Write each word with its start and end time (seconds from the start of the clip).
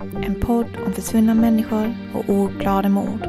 En 0.00 0.40
podd 0.40 0.66
om 0.86 0.92
försvunna 0.92 1.34
människor 1.34 1.94
och 2.14 2.28
oklara 2.28 2.88
mord. 2.88 3.28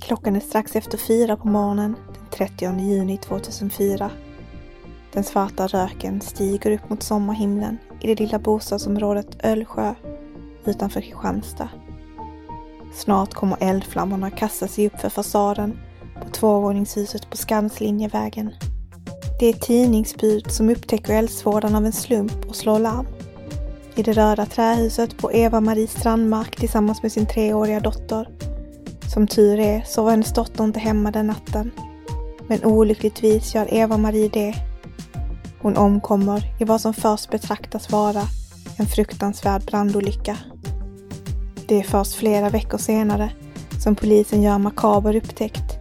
Klockan 0.00 0.36
är 0.36 0.40
strax 0.40 0.76
efter 0.76 0.98
fyra 0.98 1.36
på 1.36 1.48
morgonen 1.48 1.96
den 2.14 2.30
30 2.30 2.80
juni 2.80 3.18
2004. 3.18 4.10
Den 5.12 5.24
svarta 5.24 5.66
röken 5.66 6.20
stiger 6.20 6.70
upp 6.70 6.90
mot 6.90 7.02
sommarhimlen 7.02 7.78
i 8.00 8.06
det 8.06 8.20
lilla 8.20 8.38
bostadsområdet 8.38 9.44
Ölsjö 9.44 9.94
utanför 10.64 11.00
Kristianstad. 11.00 11.68
Snart 12.94 13.34
kommer 13.34 13.56
eldflammorna 13.60 14.30
kasta 14.30 14.68
sig 14.68 14.86
upp 14.86 15.00
för 15.00 15.08
fasaden 15.08 15.78
på 16.22 16.28
tvåvåningshuset 16.28 17.30
på 17.30 17.36
Skanslinjevägen. 17.36 18.50
Det 19.40 19.46
är 19.46 19.52
tidningsbud 19.52 20.50
som 20.50 20.70
upptäcker 20.70 21.12
eldsvådan 21.14 21.74
av 21.74 21.86
en 21.86 21.92
slump 21.92 22.48
och 22.48 22.56
slår 22.56 22.78
larm. 22.78 23.06
I 23.94 24.02
det 24.02 24.12
röda 24.12 24.46
trähuset 24.46 25.18
på 25.18 25.32
Eva-Marie 25.32 25.86
Strandmark 25.86 26.56
tillsammans 26.56 27.02
med 27.02 27.12
sin 27.12 27.26
treåriga 27.26 27.80
dotter. 27.80 28.28
Som 29.14 29.26
tur 29.26 29.58
är 29.58 29.82
så 29.86 30.02
var 30.02 30.10
hennes 30.10 30.32
dotter 30.32 30.64
inte 30.64 30.80
hemma 30.80 31.10
den 31.10 31.26
natten. 31.26 31.70
Men 32.48 32.64
olyckligtvis 32.64 33.54
gör 33.54 33.74
Eva-Marie 33.74 34.28
det. 34.28 34.54
Hon 35.62 35.76
omkommer 35.76 36.44
i 36.60 36.64
vad 36.64 36.80
som 36.80 36.94
först 36.94 37.30
betraktas 37.30 37.90
vara 37.90 38.22
en 38.78 38.86
fruktansvärd 38.86 39.64
brandolycka. 39.64 40.38
Det 41.68 41.78
är 41.78 41.82
först 41.82 42.14
flera 42.14 42.50
veckor 42.50 42.78
senare 42.78 43.30
som 43.82 43.94
polisen 43.94 44.42
gör 44.42 44.54
en 44.54 44.62
makaber 44.62 45.16
upptäckt. 45.16 45.78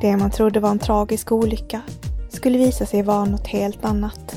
Det 0.00 0.16
man 0.16 0.30
trodde 0.30 0.60
var 0.60 0.70
en 0.70 0.78
tragisk 0.78 1.32
olycka 1.32 1.82
skulle 2.28 2.58
visa 2.58 2.86
sig 2.86 3.02
vara 3.02 3.24
något 3.24 3.46
helt 3.46 3.84
annat. 3.84 4.34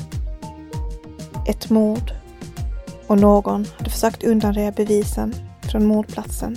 Ett 1.48 1.70
mord. 1.70 2.12
Och 3.06 3.18
någon 3.18 3.64
hade 3.78 3.90
försökt 3.90 4.24
undanröja 4.24 4.72
bevisen 4.72 5.34
från 5.70 5.86
mordplatsen. 5.86 6.56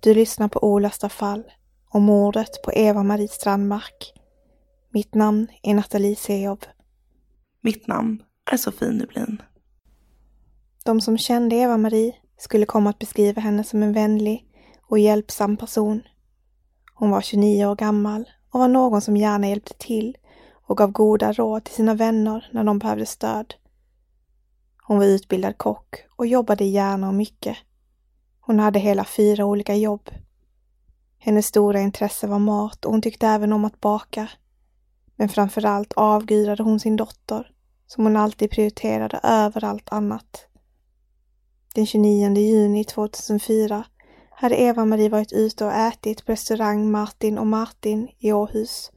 Du 0.00 0.14
lyssnar 0.14 0.48
på 0.48 0.64
Olösta 0.64 1.08
fall 1.08 1.42
och 1.90 2.00
mordet 2.00 2.62
på 2.64 2.72
Eva-Marie 2.72 3.28
Strandmark. 3.28 4.12
Mitt 4.90 5.14
namn 5.14 5.46
är 5.62 5.74
Nathalie 5.74 6.16
Sejob. 6.16 6.64
Mitt 7.62 7.86
namn 7.86 8.22
är 8.52 8.56
Sofie 8.56 8.90
Nublin. 8.90 9.42
De 10.88 11.00
som 11.00 11.18
kände 11.18 11.56
Eva-Marie 11.56 12.12
skulle 12.38 12.66
komma 12.66 12.90
att 12.90 12.98
beskriva 12.98 13.40
henne 13.40 13.64
som 13.64 13.82
en 13.82 13.92
vänlig 13.92 14.46
och 14.82 14.98
hjälpsam 14.98 15.56
person. 15.56 16.02
Hon 16.94 17.10
var 17.10 17.20
29 17.20 17.66
år 17.66 17.76
gammal 17.76 18.28
och 18.50 18.60
var 18.60 18.68
någon 18.68 19.00
som 19.00 19.16
gärna 19.16 19.48
hjälpte 19.48 19.74
till 19.74 20.16
och 20.66 20.76
gav 20.76 20.92
goda 20.92 21.32
råd 21.32 21.64
till 21.64 21.74
sina 21.74 21.94
vänner 21.94 22.50
när 22.52 22.64
de 22.64 22.78
behövde 22.78 23.06
stöd. 23.06 23.54
Hon 24.82 24.98
var 24.98 25.04
utbildad 25.04 25.58
kock 25.58 25.94
och 26.16 26.26
jobbade 26.26 26.64
gärna 26.64 27.08
och 27.08 27.14
mycket. 27.14 27.56
Hon 28.40 28.58
hade 28.58 28.78
hela 28.78 29.04
fyra 29.04 29.44
olika 29.44 29.74
jobb. 29.74 30.10
Hennes 31.18 31.46
stora 31.46 31.80
intresse 31.80 32.26
var 32.26 32.38
mat 32.38 32.84
och 32.84 32.92
hon 32.92 33.02
tyckte 33.02 33.26
även 33.26 33.52
om 33.52 33.64
att 33.64 33.80
baka. 33.80 34.28
Men 35.16 35.28
framförallt 35.28 35.92
avgudade 35.92 36.62
hon 36.62 36.80
sin 36.80 36.96
dotter, 36.96 37.50
som 37.86 38.04
hon 38.04 38.16
alltid 38.16 38.50
prioriterade 38.50 39.20
över 39.22 39.64
allt 39.64 39.92
annat. 39.92 40.47
Den 41.78 41.86
29 41.86 42.34
juni 42.34 42.84
2004 42.84 43.84
hade 44.30 44.56
Eva-Marie 44.56 45.08
varit 45.08 45.32
ute 45.32 45.64
och 45.64 45.72
ätit 45.72 46.26
på 46.26 46.32
restaurang 46.32 46.90
Martin 46.90 47.38
och 47.38 47.46
Martin 47.46 48.08
i 48.18 48.32
Åhus 48.32 48.92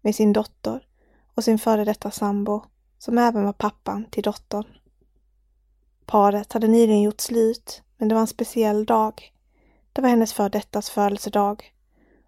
med 0.00 0.14
sin 0.14 0.32
dotter 0.32 0.86
och 1.34 1.44
sin 1.44 1.58
före 1.58 1.84
detta 1.84 2.10
sambo, 2.10 2.62
som 2.98 3.18
även 3.18 3.44
var 3.44 3.52
pappan 3.52 4.06
till 4.10 4.22
dottern. 4.22 4.64
Paret 6.06 6.52
hade 6.52 6.68
nyligen 6.68 7.02
gjort 7.02 7.20
slut, 7.20 7.82
men 7.98 8.08
det 8.08 8.14
var 8.14 8.22
en 8.22 8.26
speciell 8.26 8.84
dag. 8.84 9.32
Det 9.92 10.02
var 10.02 10.08
hennes 10.08 10.32
före 10.32 10.48
dettas 10.48 10.90
födelsedag 10.90 11.72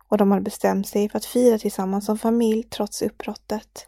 och 0.08 0.18
de 0.18 0.30
hade 0.30 0.42
bestämt 0.42 0.88
sig 0.88 1.08
för 1.08 1.16
att 1.16 1.24
fira 1.24 1.58
tillsammans 1.58 2.06
som 2.06 2.18
familj 2.18 2.62
trots 2.62 3.02
uppbrottet. 3.02 3.86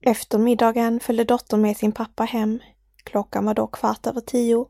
Efter 0.00 0.38
middagen 0.38 1.00
följde 1.00 1.24
dottern 1.24 1.60
med 1.60 1.76
sin 1.76 1.92
pappa 1.92 2.24
hem 2.24 2.60
Klockan 3.04 3.44
var 3.44 3.54
då 3.54 3.66
kvart 3.66 4.06
över 4.06 4.20
tio. 4.20 4.66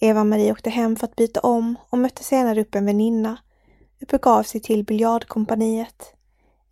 Eva-Marie 0.00 0.52
åkte 0.52 0.70
hem 0.70 0.96
för 0.96 1.06
att 1.06 1.16
byta 1.16 1.40
om 1.40 1.76
och 1.90 1.98
mötte 1.98 2.24
senare 2.24 2.60
upp 2.60 2.74
en 2.74 2.86
väninna 2.86 3.38
och 4.00 4.06
begav 4.06 4.42
sig 4.42 4.60
till 4.60 4.84
Biljardkompaniet, 4.84 6.14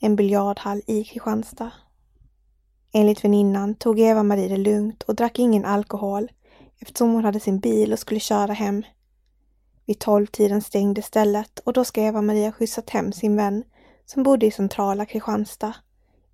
en 0.01 0.17
biljardhall 0.17 0.83
i 0.87 1.05
Kristianstad. 1.05 1.71
Enligt 2.93 3.25
väninnan 3.25 3.75
tog 3.75 4.01
Eva-Marie 4.01 4.49
det 4.49 4.57
lugnt 4.57 5.03
och 5.03 5.15
drack 5.15 5.39
ingen 5.39 5.65
alkohol 5.65 6.33
eftersom 6.79 7.13
hon 7.13 7.25
hade 7.25 7.41
sin 7.41 7.59
bil 7.59 7.93
och 7.93 7.99
skulle 7.99 8.21
köra 8.21 8.53
hem. 8.53 8.83
Vid 9.87 9.99
tolvtiden 9.99 10.63
stängde 10.63 11.03
stället 11.03 11.59
och 11.59 11.73
då 11.73 11.85
ska 11.85 12.03
Eva-Maria 12.03 12.53
skjutsat 12.53 12.91
hem 12.91 13.13
sin 13.13 13.37
vän 13.37 13.65
som 14.07 14.23
bodde 14.23 14.47
i 14.47 14.51
centrala 14.51 15.07
Kristianstad 15.07 15.75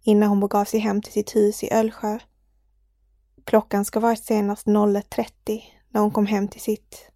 innan 0.02 0.28
hon 0.28 0.40
begav 0.40 0.64
sig 0.64 0.80
hem 0.80 1.02
till 1.02 1.12
sitt 1.12 1.36
hus 1.36 1.62
i 1.62 1.72
Ölsjö 1.72 2.18
Klockan 3.44 3.84
ska 3.84 4.00
varit 4.00 4.24
senast 4.24 4.66
01.30 4.66 5.62
när 5.90 6.00
hon 6.00 6.10
kom 6.10 6.26
hem 6.26 6.48
till 6.48 6.60
sitt. 6.60 7.08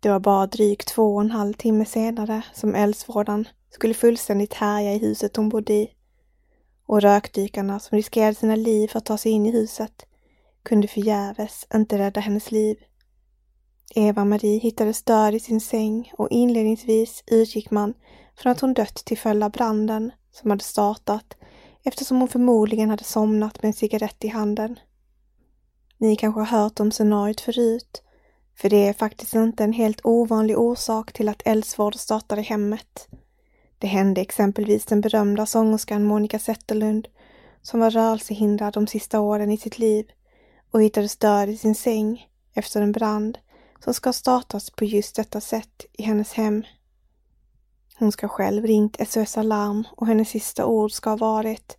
Det 0.00 0.08
var 0.08 0.20
bara 0.20 0.46
drygt 0.46 0.88
två 0.88 1.14
och 1.14 1.20
en 1.20 1.30
halv 1.30 1.52
timme 1.52 1.84
senare 1.84 2.42
som 2.54 2.74
eldsvådan 2.74 3.48
skulle 3.70 3.94
fullständigt 3.94 4.54
härja 4.54 4.94
i 4.94 4.98
huset 4.98 5.36
hon 5.36 5.48
bodde 5.48 5.72
i. 5.72 5.90
Och 6.86 7.02
rökdykarna 7.02 7.78
som 7.78 7.96
riskerade 7.96 8.34
sina 8.34 8.56
liv 8.56 8.88
för 8.88 8.98
att 8.98 9.04
ta 9.04 9.18
sig 9.18 9.32
in 9.32 9.46
i 9.46 9.50
huset 9.50 10.06
kunde 10.62 10.88
förgäves 10.88 11.66
inte 11.74 11.98
rädda 11.98 12.20
hennes 12.20 12.50
liv. 12.50 12.76
Eva-Marie 13.94 14.58
hittades 14.58 15.02
död 15.02 15.34
i 15.34 15.40
sin 15.40 15.60
säng 15.60 16.12
och 16.18 16.30
inledningsvis 16.30 17.24
utgick 17.26 17.70
man 17.70 17.94
från 18.36 18.52
att 18.52 18.60
hon 18.60 18.74
dött 18.74 19.02
till 19.04 19.18
följd 19.18 19.44
av 19.44 19.50
branden 19.50 20.12
som 20.30 20.50
hade 20.50 20.64
startat 20.64 21.36
eftersom 21.84 22.18
hon 22.18 22.28
förmodligen 22.28 22.90
hade 22.90 23.04
somnat 23.04 23.62
med 23.62 23.68
en 23.68 23.74
cigarett 23.74 24.24
i 24.24 24.28
handen. 24.28 24.78
Ni 25.98 26.16
kanske 26.16 26.40
har 26.40 26.60
hört 26.60 26.80
om 26.80 26.90
scenariot 26.90 27.40
förut, 27.40 28.02
för 28.56 28.70
det 28.70 28.88
är 28.88 28.92
faktiskt 28.92 29.34
inte 29.34 29.64
en 29.64 29.72
helt 29.72 30.00
ovanlig 30.04 30.58
orsak 30.58 31.12
till 31.12 31.28
att 31.28 31.42
eldsvård 31.44 31.94
startar 31.94 32.38
i 32.38 32.42
hemmet. 32.42 33.08
Det 33.78 33.86
hände 33.86 34.20
exempelvis 34.20 34.84
den 34.84 35.00
berömda 35.00 35.46
sångerskan 35.46 36.04
Monica 36.04 36.38
Zetterlund 36.38 37.08
som 37.62 37.80
var 37.80 37.90
rörelsehindrad 37.90 38.74
de 38.74 38.86
sista 38.86 39.20
åren 39.20 39.50
i 39.50 39.56
sitt 39.56 39.78
liv 39.78 40.06
och 40.70 40.82
hittades 40.82 41.16
död 41.16 41.48
i 41.48 41.56
sin 41.56 41.74
säng 41.74 42.26
efter 42.54 42.82
en 42.82 42.92
brand 42.92 43.38
som 43.84 43.94
ska 43.94 44.08
ha 44.08 44.12
startats 44.12 44.70
på 44.70 44.84
just 44.84 45.16
detta 45.16 45.40
sätt 45.40 45.86
i 45.92 46.02
hennes 46.02 46.32
hem. 46.32 46.62
Hon 47.98 48.12
ska 48.12 48.28
själv 48.28 48.64
ringt 48.66 49.08
SOS 49.08 49.38
Alarm 49.38 49.84
och 49.90 50.06
hennes 50.06 50.28
sista 50.28 50.66
ord 50.66 50.92
ska 50.92 51.10
ha 51.10 51.16
varit 51.16 51.78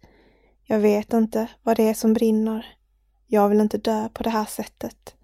Jag 0.63 0.80
vet 0.80 1.13
inte 1.13 1.48
vad 1.63 1.77
det 1.77 1.89
är 1.89 1.94
som 1.94 2.13
brinner. 2.13 2.66
Jag 3.27 3.50
vill 3.50 3.60
inte 3.60 3.77
dö 3.77 4.10
på 4.13 4.24
det 4.24 4.30
här 4.30 4.45
sättet. 4.45 5.16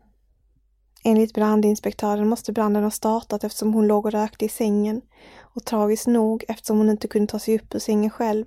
Enligt 1.03 1.33
brandinspektören 1.33 2.27
måste 2.27 2.51
branden 2.51 2.83
ha 2.83 2.91
startat 2.91 3.43
eftersom 3.43 3.73
hon 3.73 3.87
låg 3.87 4.05
och 4.05 4.11
rökte 4.11 4.45
i 4.45 4.49
sängen 4.49 5.01
och 5.39 5.65
tragiskt 5.65 6.07
nog 6.07 6.43
eftersom 6.47 6.77
hon 6.77 6.89
inte 6.89 7.07
kunde 7.07 7.31
ta 7.31 7.39
sig 7.39 7.55
upp 7.55 7.75
ur 7.75 7.79
sängen 7.79 8.09
själv 8.09 8.45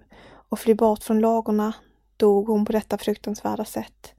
och 0.48 0.58
fly 0.58 0.74
bort 0.74 1.02
från 1.02 1.20
lågorna 1.20 1.72
dog 2.16 2.46
hon 2.46 2.64
på 2.64 2.72
detta 2.72 2.98
fruktansvärda 2.98 3.64
sätt. 3.64 4.12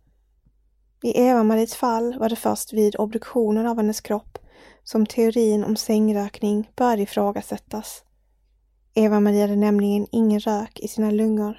I 1.04 1.22
Eva-Maries 1.22 1.76
fall 1.76 2.20
var 2.20 2.30
det 2.30 2.36
först 2.36 2.74
vid 2.74 2.96
obduktionen 2.96 3.68
av 3.68 3.78
hennes 3.78 4.02
kropp 4.02 4.38
som 4.84 5.06
teorin 5.06 5.64
om 5.64 5.76
sängrökning 5.76 6.70
började 6.76 7.02
ifrågasättas. 7.02 8.04
Eva-Maria 8.94 9.42
hade 9.42 9.56
nämligen 9.56 10.08
ingen 10.12 10.40
rök 10.40 10.80
i 10.80 10.88
sina 10.88 11.12
lungor. 11.12 11.58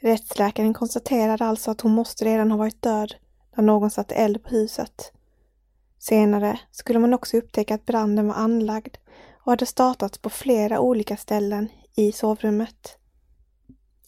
Rättsläkaren 0.00 0.74
konstaterade 0.74 1.44
alltså 1.44 1.70
att 1.70 1.80
hon 1.80 1.92
måste 1.92 2.24
redan 2.24 2.50
ha 2.50 2.58
varit 2.58 2.82
död 2.82 3.14
när 3.56 3.64
någon 3.64 3.90
satte 3.90 4.14
eld 4.14 4.42
på 4.42 4.50
huset. 4.50 5.12
Senare 5.98 6.60
skulle 6.70 6.98
man 6.98 7.14
också 7.14 7.36
upptäcka 7.36 7.74
att 7.74 7.86
branden 7.86 8.28
var 8.28 8.34
anlagd 8.34 8.96
och 9.44 9.52
hade 9.52 9.66
startats 9.66 10.18
på 10.18 10.30
flera 10.30 10.80
olika 10.80 11.16
ställen 11.16 11.68
i 11.96 12.12
sovrummet. 12.12 12.96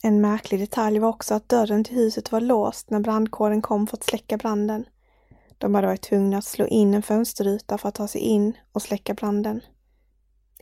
En 0.03 0.21
märklig 0.21 0.61
detalj 0.61 0.99
var 0.99 1.09
också 1.09 1.35
att 1.35 1.49
dörren 1.49 1.85
till 1.85 1.95
huset 1.95 2.33
var 2.33 2.41
låst 2.41 2.91
när 2.91 3.01
brandkåren 3.01 3.63
kom 3.63 3.87
för 3.87 3.97
att 3.97 4.05
släcka 4.05 4.37
branden. 4.37 4.85
De 5.59 5.75
hade 5.75 5.87
varit 5.87 6.03
tvungna 6.03 6.39
att 6.39 6.45
slå 6.45 6.67
in 6.67 6.95
en 6.95 7.03
fönsterruta 7.03 7.79
för 7.79 7.89
att 7.89 7.95
ta 7.95 8.09
sig 8.09 8.21
in 8.21 8.57
och 8.73 8.83
släcka 8.83 9.15
branden. 9.15 9.61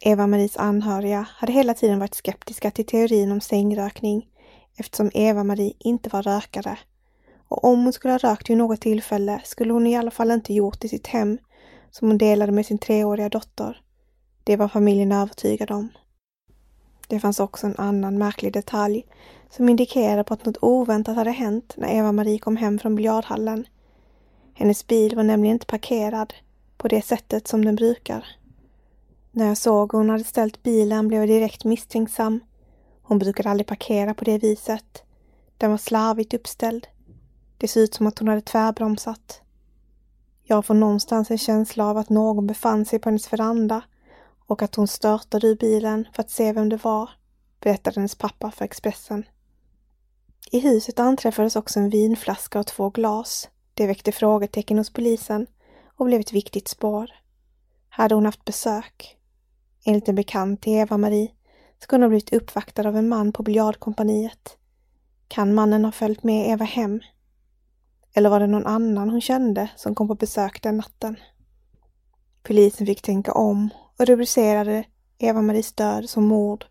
Eva-Maries 0.02 0.56
anhöriga 0.56 1.26
hade 1.37 1.52
hela 1.52 1.75
tiden 1.75 1.99
varit 1.99 2.14
skeptiska 2.14 2.70
till 2.70 2.87
teorin 2.87 3.32
om 3.32 3.41
sängrökning 3.41 4.29
eftersom 4.76 5.11
Eva-Marie 5.14 5.73
inte 5.79 6.08
var 6.08 6.23
rökare. 6.23 6.79
Och 7.49 7.64
om 7.64 7.85
hon 7.85 7.93
skulle 7.93 8.14
ha 8.14 8.19
rökt 8.19 8.50
vid 8.50 8.56
något 8.56 8.81
tillfälle 8.81 9.41
skulle 9.44 9.73
hon 9.73 9.87
i 9.87 9.97
alla 9.97 10.11
fall 10.11 10.31
inte 10.31 10.55
gjort 10.55 10.85
i 10.85 10.88
sitt 10.88 11.06
hem 11.06 11.38
som 11.91 12.08
hon 12.08 12.19
delade 12.19 12.52
med 12.52 12.67
sin 12.67 12.79
treåriga 12.79 13.29
dotter. 13.29 13.81
Det 14.44 14.56
var 14.56 14.69
familjen 14.69 15.12
övertygad 15.12 15.70
om. 15.70 15.88
Det 17.08 17.20
fanns 17.20 17.41
också 17.41 17.67
en 17.67 17.76
annan 17.79 18.19
märklig 18.19 18.52
detalj 18.52 19.06
som 19.50 19.69
indikerade 19.69 20.25
på 20.25 20.35
att 20.35 20.44
något 20.44 20.62
oväntat 20.62 21.17
hade 21.17 21.31
hänt 21.31 21.75
när 21.76 21.88
Eva-Marie 21.88 22.38
kom 22.38 22.56
hem 22.56 22.79
från 22.79 22.94
biljardhallen. 22.94 23.67
Hennes 24.55 24.87
bil 24.87 25.17
var 25.17 25.23
nämligen 25.23 25.55
inte 25.55 25.67
parkerad 25.67 26.35
på 26.76 26.88
det 26.88 27.02
sättet 27.02 27.49
som 27.49 27.64
den 27.64 27.76
brukar. 27.76 28.40
När 29.32 29.47
jag 29.47 29.56
såg 29.56 29.93
hur 29.93 29.99
hon 29.99 30.11
hade 30.11 30.25
ställt 30.25 30.62
bilen 30.62 31.09
blev 31.09 31.21
jag 31.21 31.29
direkt 31.29 31.65
misstänksam. 31.65 32.41
Hon 33.03 33.19
brukade 33.19 33.50
aldrig 33.50 33.67
parkera 33.67 34.15
på 34.15 34.25
det 34.25 34.38
viset. 34.38 35.03
Den 35.56 35.71
var 35.71 35.79
slarvigt 35.79 36.35
uppställd. 36.35 36.87
Det 37.59 37.69
såg 37.69 37.82
ut 37.82 37.94
som 37.94 38.06
att 38.06 38.19
hon 38.19 38.29
hade 38.29 38.41
tvärbromsat. 38.41 39.43
Jag 40.43 40.67
får 40.67 40.75
någonstans 40.75 41.31
en 41.31 41.38
känsla 41.38 41.87
av 41.87 41.97
att 41.97 42.09
någon 42.09 42.47
befann 42.47 42.85
sig 42.85 42.99
på 42.99 43.09
hennes 43.09 43.32
veranda 43.32 43.82
och 44.47 44.62
att 44.62 44.75
hon 44.75 44.88
störtade 44.88 45.47
ur 45.47 45.56
bilen 45.56 46.09
för 46.15 46.23
att 46.23 46.31
se 46.31 46.53
vem 46.53 46.69
det 46.69 46.85
var, 46.85 47.11
berättade 47.61 47.94
hennes 48.00 48.15
pappa 48.15 48.50
för 48.50 48.65
Expressen. 48.65 49.25
I 50.50 50.61
huset 50.61 50.99
anträffades 50.99 51.56
också 51.56 51.81
en 51.81 51.91
vinflaska 51.91 52.61
och 52.61 52.67
två 52.67 52.91
glas. 52.91 53.49
Det 53.75 53.87
väckte 53.87 54.12
frågetecken 54.12 54.79
hos 54.79 54.93
polisen 54.93 55.47
och 55.97 56.06
blev 56.06 56.21
ett 56.21 56.33
viktigt 56.33 56.69
spår. 56.69 57.11
Hade 57.88 58.15
hon 58.15 58.26
haft 58.26 58.44
besök? 58.44 59.20
Enligt 59.85 60.09
en 60.09 60.15
bekant 60.15 60.62
till 60.62 60.73
Eva-Marie 60.73 61.31
ska 61.79 61.97
hon 61.97 62.03
ha 62.03 62.09
blivit 62.09 62.32
uppvaktad 62.32 62.88
av 62.88 62.97
en 62.97 63.09
man 63.09 63.32
på 63.32 63.43
biljardkompaniet. 63.43 64.56
Kan 65.29 65.55
mannen 65.55 65.85
ha 65.85 65.93
följt 65.93 66.23
med 66.23 66.50
Eva 66.50 66.65
hem? 66.65 67.00
Eller 68.15 68.31
var 68.31 68.41
det 68.41 68.47
någon 68.47 68.67
annan 68.67 69.11
hon 69.11 69.21
kände 69.21 69.71
som 69.77 69.94
kom 69.94 70.09
på 70.09 70.15
besök 70.15 70.62
den 70.62 70.77
natten? 70.77 71.17
Polisen 72.43 72.87
fick 72.87 73.03
tänka 73.03 73.32
om 73.32 73.71
och 73.99 74.06
rubricerade 74.06 74.85
Eva-Maries 75.19 75.73
död 75.73 76.11
som 76.11 76.25
mord 76.25 76.65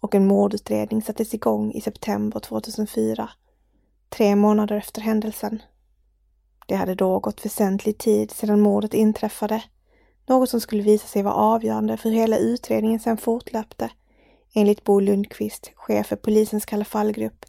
och 0.00 0.14
en 0.14 0.26
mordutredning 0.26 1.02
sattes 1.02 1.34
igång 1.34 1.72
i 1.72 1.80
september 1.80 2.40
2004, 2.40 3.30
tre 4.08 4.36
månader 4.36 4.76
efter 4.76 5.00
händelsen. 5.00 5.62
Det 6.66 6.74
hade 6.74 6.94
då 6.94 7.18
gått 7.18 7.44
väsentlig 7.44 7.98
tid 7.98 8.30
sedan 8.30 8.60
mordet 8.60 8.94
inträffade, 8.94 9.62
något 10.28 10.50
som 10.50 10.60
skulle 10.60 10.82
visa 10.82 11.06
sig 11.06 11.22
vara 11.22 11.34
avgörande 11.34 11.96
för 11.96 12.08
hur 12.08 12.16
hela 12.16 12.38
utredningen 12.38 13.00
sedan 13.00 13.16
fortlöpte, 13.16 13.90
enligt 14.54 14.84
Bo 14.84 15.00
Lundqvist, 15.00 15.70
chef 15.74 16.06
för 16.06 16.16
polisens 16.16 16.66
Kalla 16.66 16.84
fallgrupp, 16.84 17.46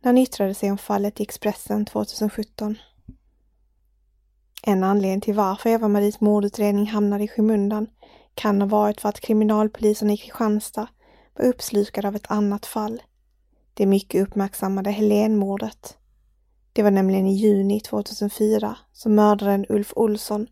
när 0.00 0.08
han 0.08 0.18
yttrade 0.18 0.54
sig 0.54 0.70
om 0.70 0.78
fallet 0.78 1.20
i 1.20 1.22
Expressen 1.22 1.84
2017. 1.86 2.78
En 4.62 4.84
anledning 4.84 5.20
till 5.20 5.34
varför 5.34 5.70
Eva-Maries 5.70 6.20
mordutredning 6.20 6.86
hamnade 6.86 7.24
i 7.24 7.28
skymundan 7.28 7.86
kan 8.34 8.60
ha 8.60 8.68
varit 8.68 9.00
för 9.00 9.08
att 9.08 9.20
kriminalpolisen 9.20 10.10
i 10.10 10.16
Kristianstad 10.16 10.88
var 11.38 11.44
uppslukad 11.44 12.04
av 12.04 12.16
ett 12.16 12.30
annat 12.30 12.66
fall. 12.66 13.02
Det 13.74 13.86
mycket 13.86 14.22
uppmärksammade 14.22 14.90
Helenmordet. 14.90 15.96
Det 16.72 16.82
var 16.82 16.90
nämligen 16.90 17.26
i 17.26 17.34
juni 17.34 17.80
2004 17.80 18.76
som 18.92 19.14
mördaren 19.14 19.66
Ulf 19.68 19.92
Olsson 19.96 20.46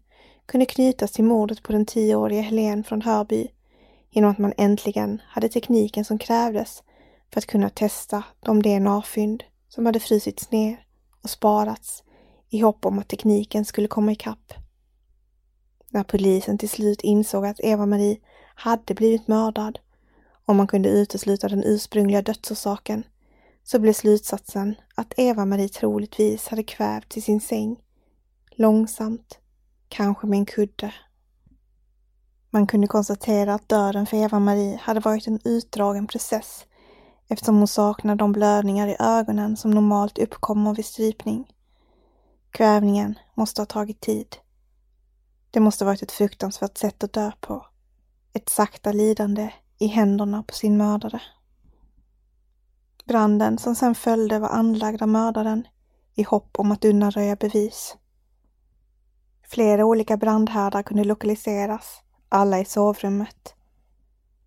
kunde 0.47 0.67
knytas 0.67 1.13
till 1.13 1.25
mordet 1.25 1.63
på 1.63 1.73
den 1.73 1.87
tioåriga 1.87 2.43
Helen 2.43 2.85
från 2.85 3.03
Hörby 3.03 3.49
genom 4.11 4.31
att 4.31 4.39
man 4.39 4.53
äntligen 4.57 5.23
hade 5.27 5.49
tekniken 5.49 6.05
som 6.05 6.19
krävdes 6.19 6.83
för 7.33 7.39
att 7.39 7.47
kunna 7.47 7.71
testa 7.71 8.25
de 8.41 8.63
DNA-fynd 8.63 9.45
som 9.69 9.87
hade 9.87 10.01
frysits 10.01 10.51
ner 10.51 10.87
och 11.23 11.31
sparats 11.31 12.03
i 12.51 12.59
hopp 12.59 12.87
om 12.87 12.99
att 12.99 13.09
tekniken 13.09 13.65
skulle 13.65 13.89
komma 13.89 14.13
ikapp. 14.13 14.55
När 15.91 16.05
polisen 16.05 16.59
till 16.59 16.69
slut 16.69 17.01
insåg 17.01 17.47
att 17.47 17.61
Eva-Marie 17.61 18.17
hade 18.55 18.95
blivit 18.95 19.29
mördad 19.29 19.79
och 20.47 20.57
man 20.57 20.67
kunde 20.67 20.89
utesluta 20.89 21.49
den 21.49 21.65
ursprungliga 21.65 22.23
dödsorsaken 22.23 23.03
så 23.65 23.79
blev 23.79 23.93
slutsatsen 23.93 24.75
att 24.95 25.15
Eva-Marie 25.17 25.69
troligtvis 25.69 26.49
hade 26.49 26.63
kvävts 26.63 27.17
i 27.17 27.21
sin 27.21 27.41
säng. 27.41 27.77
Långsamt, 28.51 29.39
kanske 29.89 30.27
med 30.27 30.39
en 30.39 30.47
kudde. 30.47 30.95
Man 32.51 32.67
kunde 32.67 32.87
konstatera 32.87 33.55
att 33.55 33.69
döden 33.69 34.07
för 34.07 34.17
Eva-Marie 34.17 34.81
hade 34.83 35.01
varit 35.01 35.27
en 35.27 35.41
utdragen 35.45 36.07
process 36.07 36.67
eftersom 37.29 37.59
hon 37.59 37.69
saknade 37.69 38.19
de 38.19 38.33
blödningar 38.33 38.89
i 38.89 38.97
ögonen 38.99 39.57
som 39.57 39.71
normalt 39.71 40.19
uppkommer 40.19 40.75
vid 40.75 40.85
strypning. 40.85 41.53
Kvävningen 42.51 43.19
måste 43.35 43.61
ha 43.61 43.67
tagit 43.67 44.01
tid. 44.01 44.37
Det 45.51 45.61
måste 45.61 45.85
varit 45.85 46.03
ett 46.03 46.13
fruktansvärt 46.13 46.79
sätt 46.79 47.05
att 47.05 47.13
dö 47.13 47.33
på. 47.41 47.67
Ett 48.33 48.49
sakta 48.49 48.93
lidande 48.93 49.53
i 49.79 49.87
händerna 49.87 50.43
på 50.43 50.55
sin 50.55 50.77
mördare. 50.77 51.23
Branden 53.05 53.59
som 53.59 53.75
sen 53.75 53.95
följde 53.95 54.39
var 54.39 54.49
anlagd 54.49 55.03
av 55.03 55.09
mördaren 55.09 55.67
i 56.15 56.23
hopp 56.23 56.59
om 56.59 56.73
att 56.73 56.85
undanröja 56.85 57.37
bevis. 57.37 57.97
Flera 59.49 59.85
olika 59.85 60.17
brandhärdar 60.17 60.83
kunde 60.83 61.05
lokaliseras, 61.05 62.03
alla 62.29 62.61
i 62.61 62.65
sovrummet. 62.65 63.55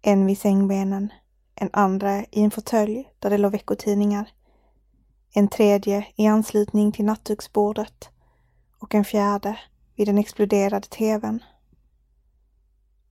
En 0.01 0.25
vid 0.25 0.37
sängbenen, 0.37 1.13
en 1.55 1.69
andra 1.73 2.23
i 2.23 2.41
en 2.43 2.51
fåtölj 2.51 3.09
där 3.19 3.29
det 3.29 3.37
låg 3.37 3.51
veckotidningar, 3.51 4.29
en 5.33 5.47
tredje 5.47 6.07
i 6.15 6.27
anslutning 6.27 6.91
till 6.91 7.05
nattduksbordet 7.05 8.09
och 8.79 8.95
en 8.95 9.05
fjärde 9.05 9.59
vid 9.95 10.07
den 10.07 10.17
exploderade 10.17 10.87
tvn. 10.87 11.43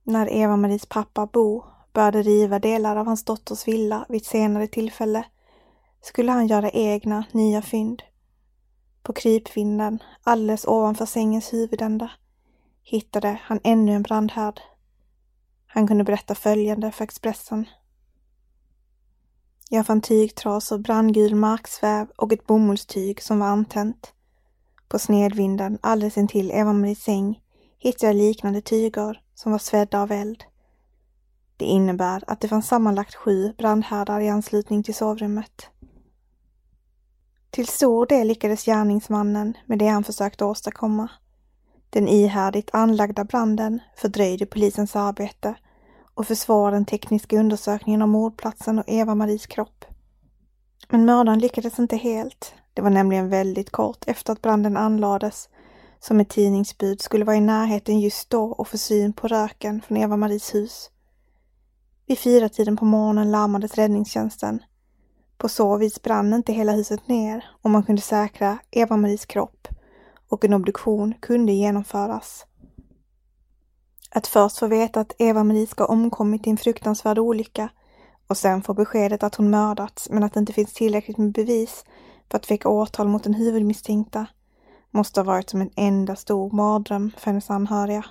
När 0.03 0.33
Eva-Maries 0.33 0.85
pappa 0.85 1.25
Bo 1.25 1.63
började 1.93 2.21
riva 2.21 2.59
delar 2.59 2.95
av 2.95 3.05
hans 3.05 3.23
dotters 3.25 3.67
villa 3.67 4.05
vid 4.09 4.21
ett 4.21 4.27
senare 4.27 4.67
tillfälle 4.67 5.25
skulle 6.01 6.31
han 6.31 6.47
göra 6.47 6.69
egna 6.69 7.25
nya 7.31 7.61
fynd. 7.61 8.03
På 9.07 9.13
krypvinden, 9.13 10.03
alldeles 10.23 10.65
ovanför 10.65 11.05
sängens 11.05 11.53
huvudända, 11.53 12.11
hittade 12.83 13.39
han 13.43 13.59
ännu 13.63 13.91
en 13.91 14.01
brandhärd. 14.01 14.61
Han 15.67 15.87
kunde 15.87 16.03
berätta 16.03 16.35
följande 16.35 16.91
för 16.91 17.03
Expressen. 17.03 17.65
Jag 19.69 19.85
fann 19.85 20.01
tygtrasor, 20.01 20.77
brandgul 20.77 21.35
marksväv 21.35 22.07
och 22.17 22.33
ett 22.33 22.47
bomullstyg 22.47 23.21
som 23.21 23.39
var 23.39 23.47
antänt. 23.47 24.13
På 24.87 24.99
snedvinden 24.99 25.79
alldeles 25.81 26.17
intill 26.17 26.51
Eva-Maries 26.51 27.03
säng 27.03 27.41
hittade 27.77 28.07
jag 28.07 28.15
liknande 28.15 28.61
tyger 28.61 29.21
som 29.35 29.51
var 29.51 29.59
svedda 29.59 30.01
av 30.01 30.11
eld. 30.11 30.43
Det 31.57 31.65
innebär 31.65 32.23
att 32.27 32.41
det 32.41 32.47
fanns 32.47 32.67
sammanlagt 32.67 33.15
sju 33.15 33.53
brandhärdar 33.57 34.19
i 34.19 34.29
anslutning 34.29 34.83
till 34.83 34.95
sovrummet. 34.95 35.69
Till 37.49 37.67
stor 37.67 38.05
del 38.05 38.27
lyckades 38.27 38.65
gärningsmannen 38.65 39.57
med 39.65 39.79
det 39.79 39.87
han 39.87 40.03
försökte 40.03 40.45
åstadkomma. 40.45 41.09
Den 41.89 42.07
ihärdigt 42.07 42.69
anlagda 42.73 43.23
branden 43.23 43.79
fördröjde 43.95 44.45
polisens 44.45 44.95
arbete 44.95 45.55
och 46.13 46.27
försvårade 46.27 46.75
den 46.75 46.85
tekniska 46.85 47.39
undersökningen 47.39 48.01
av 48.01 48.07
mordplatsen 48.07 48.79
och 48.79 48.85
Eva-Maries 48.87 49.45
kropp. 49.45 49.85
Men 50.89 51.05
mördaren 51.05 51.39
lyckades 51.39 51.79
inte 51.79 51.97
helt. 51.97 52.53
Det 52.73 52.81
var 52.81 52.89
nämligen 52.89 53.29
väldigt 53.29 53.69
kort 53.69 54.03
efter 54.07 54.33
att 54.33 54.41
branden 54.41 54.77
anlades 54.77 55.49
som 55.99 56.19
ett 56.19 56.29
tidningsbud 56.29 57.01
skulle 57.01 57.25
vara 57.25 57.35
i 57.35 57.41
närheten 57.41 57.99
just 57.99 58.29
då 58.29 58.43
och 58.43 58.67
få 58.67 58.77
syn 58.77 59.13
på 59.13 59.27
röken 59.27 59.81
från 59.81 59.97
Eva-Maries 59.97 60.55
hus. 60.55 60.89
Vid 62.05 62.19
fyratiden 62.19 62.77
på 62.77 62.85
morgonen 62.85 63.31
larmades 63.31 63.75
räddningstjänsten. 63.75 64.59
På 65.37 65.49
så 65.49 65.77
vis 65.77 66.01
brann 66.01 66.33
inte 66.33 66.53
hela 66.53 66.71
huset 66.71 67.07
ner 67.07 67.45
och 67.61 67.69
man 67.69 67.83
kunde 67.83 68.01
säkra 68.01 68.57
Eva-Maries 68.71 69.25
kropp 69.25 69.67
och 70.29 70.45
en 70.45 70.53
obduktion 70.53 71.13
kunde 71.19 71.51
genomföras. 71.51 72.45
Att 74.11 74.27
först 74.27 74.57
få 74.57 74.67
veta 74.67 74.99
att 74.99 75.15
Eva-Marie 75.17 75.67
ska 75.67 75.83
ha 75.83 75.93
omkommit 75.93 76.47
i 76.47 76.49
en 76.49 76.57
fruktansvärd 76.57 77.19
olycka 77.19 77.69
och 78.27 78.37
sen 78.37 78.61
få 78.61 78.73
beskedet 78.73 79.23
att 79.23 79.35
hon 79.35 79.49
mördats 79.49 80.09
men 80.09 80.23
att 80.23 80.33
det 80.33 80.39
inte 80.39 80.53
finns 80.53 80.73
tillräckligt 80.73 81.17
med 81.17 81.31
bevis 81.31 81.85
för 82.31 82.37
att 82.37 82.51
väcka 82.51 82.69
åtal 82.69 83.07
mot 83.07 83.23
den 83.23 83.33
huvudmisstänkta 83.33 84.27
måste 84.91 85.19
ha 85.19 85.25
varit 85.25 85.49
som 85.49 85.61
en 85.61 85.71
enda 85.75 86.15
stor 86.15 86.51
mardröm 86.51 87.11
för 87.17 87.25
hennes 87.25 87.49
anhöriga. 87.49 88.05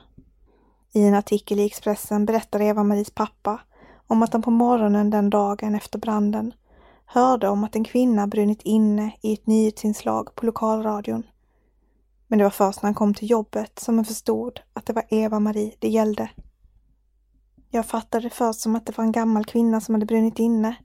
I 0.92 1.02
en 1.02 1.14
artikel 1.14 1.60
i 1.60 1.66
Expressen 1.66 2.26
berättar 2.26 2.60
Eva-Maries 2.60 3.10
pappa 3.10 3.60
om 4.06 4.22
att 4.22 4.32
han 4.32 4.42
på 4.42 4.50
morgonen 4.50 5.10
den 5.10 5.30
dagen 5.30 5.74
efter 5.74 5.98
branden 5.98 6.52
hörde 7.06 7.48
om 7.48 7.64
att 7.64 7.76
en 7.76 7.84
kvinna 7.84 8.26
brunnit 8.26 8.62
inne 8.62 9.12
i 9.22 9.32
ett 9.32 9.46
nyhetsinslag 9.46 10.34
på 10.34 10.46
lokalradion. 10.46 11.22
Men 12.26 12.38
det 12.38 12.44
var 12.44 12.50
först 12.50 12.82
när 12.82 12.86
han 12.86 12.94
kom 12.94 13.14
till 13.14 13.30
jobbet 13.30 13.78
som 13.78 13.94
han 13.94 14.04
förstod 14.04 14.60
att 14.72 14.86
det 14.86 14.92
var 14.92 15.04
Eva-Marie 15.08 15.74
det 15.78 15.88
gällde. 15.88 16.30
Jag 17.70 17.86
fattade 17.86 18.26
det 18.26 18.30
först 18.30 18.60
som 18.60 18.76
att 18.76 18.86
det 18.86 18.98
var 18.98 19.04
en 19.04 19.12
gammal 19.12 19.44
kvinna 19.44 19.80
som 19.80 19.94
hade 19.94 20.06
brunnit 20.06 20.38
inne. 20.38 20.76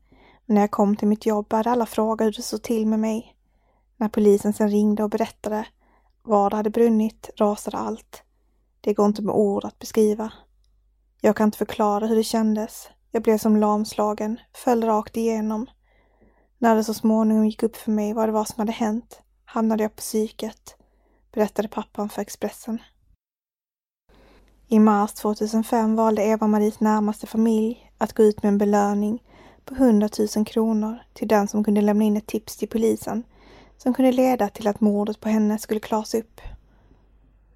Men 0.45 0.55
när 0.55 0.61
jag 0.61 0.71
kom 0.71 0.95
till 0.95 1.07
mitt 1.07 1.25
jobb 1.25 1.49
började 1.49 1.71
alla 1.71 1.85
fråga 1.85 2.25
hur 2.25 2.31
det 2.31 2.41
såg 2.41 2.61
till 2.61 2.87
med 2.87 2.99
mig. 2.99 3.35
När 3.97 4.09
polisen 4.09 4.53
sen 4.53 4.69
ringde 4.69 5.03
och 5.03 5.09
berättade 5.09 5.65
var 6.23 6.49
det 6.49 6.55
hade 6.55 6.69
brunnit 6.69 7.29
rasade 7.37 7.77
allt. 7.77 8.23
Det 8.81 8.93
går 8.93 9.05
inte 9.05 9.21
med 9.21 9.35
ord 9.35 9.65
att 9.65 9.79
beskriva. 9.79 10.33
Jag 11.21 11.35
kan 11.35 11.45
inte 11.47 11.57
förklara 11.57 12.07
hur 12.07 12.15
det 12.15 12.23
kändes. 12.23 12.89
Jag 13.11 13.23
blev 13.23 13.37
som 13.37 13.57
lamslagen, 13.57 14.39
föll 14.53 14.83
rakt 14.83 15.17
igenom. 15.17 15.67
När 16.61 16.75
det 16.75 16.83
så 16.83 16.93
småningom 16.93 17.45
gick 17.45 17.63
upp 17.63 17.75
för 17.75 17.91
mig 17.91 18.13
vad 18.13 18.27
det 18.27 18.31
var 18.31 18.45
som 18.45 18.55
hade 18.57 18.71
hänt 18.71 19.21
hamnade 19.45 19.83
jag 19.83 19.95
på 19.95 19.99
psyket, 19.99 20.75
berättade 21.31 21.67
pappan 21.67 22.09
för 22.09 22.21
Expressen. 22.21 22.81
I 24.67 24.79
mars 24.79 25.13
2005 25.13 25.95
valde 25.95 26.21
Eva-Maries 26.23 26.79
närmaste 26.79 27.27
familj 27.27 27.91
att 27.97 28.13
gå 28.13 28.23
ut 28.23 28.43
med 28.43 28.49
en 28.49 28.57
belöning 28.57 29.23
på 29.65 29.73
100 29.75 30.09
000 30.35 30.45
kronor 30.45 30.99
till 31.13 31.27
den 31.27 31.47
som 31.47 31.63
kunde 31.63 31.81
lämna 31.81 32.03
in 32.03 32.17
ett 32.17 32.27
tips 32.27 32.57
till 32.57 32.69
polisen 32.69 33.23
som 33.77 33.93
kunde 33.93 34.11
leda 34.11 34.49
till 34.49 34.67
att 34.67 34.81
mordet 34.81 35.19
på 35.19 35.29
henne 35.29 35.57
skulle 35.57 35.79
klaras 35.79 36.13
upp. 36.13 36.41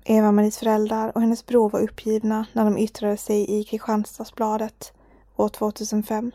Eva-Maries 0.04 0.58
föräldrar 0.58 1.12
och 1.16 1.22
hennes 1.22 1.46
bror 1.46 1.70
var 1.70 1.80
uppgivna 1.80 2.46
när 2.54 2.66
de 2.66 2.78
yttrade 2.78 3.18
sig 3.18 3.60
i 3.60 3.64
Kristianstadsbladet 3.64 4.94
år 5.36 5.50
2005. 5.50 6.32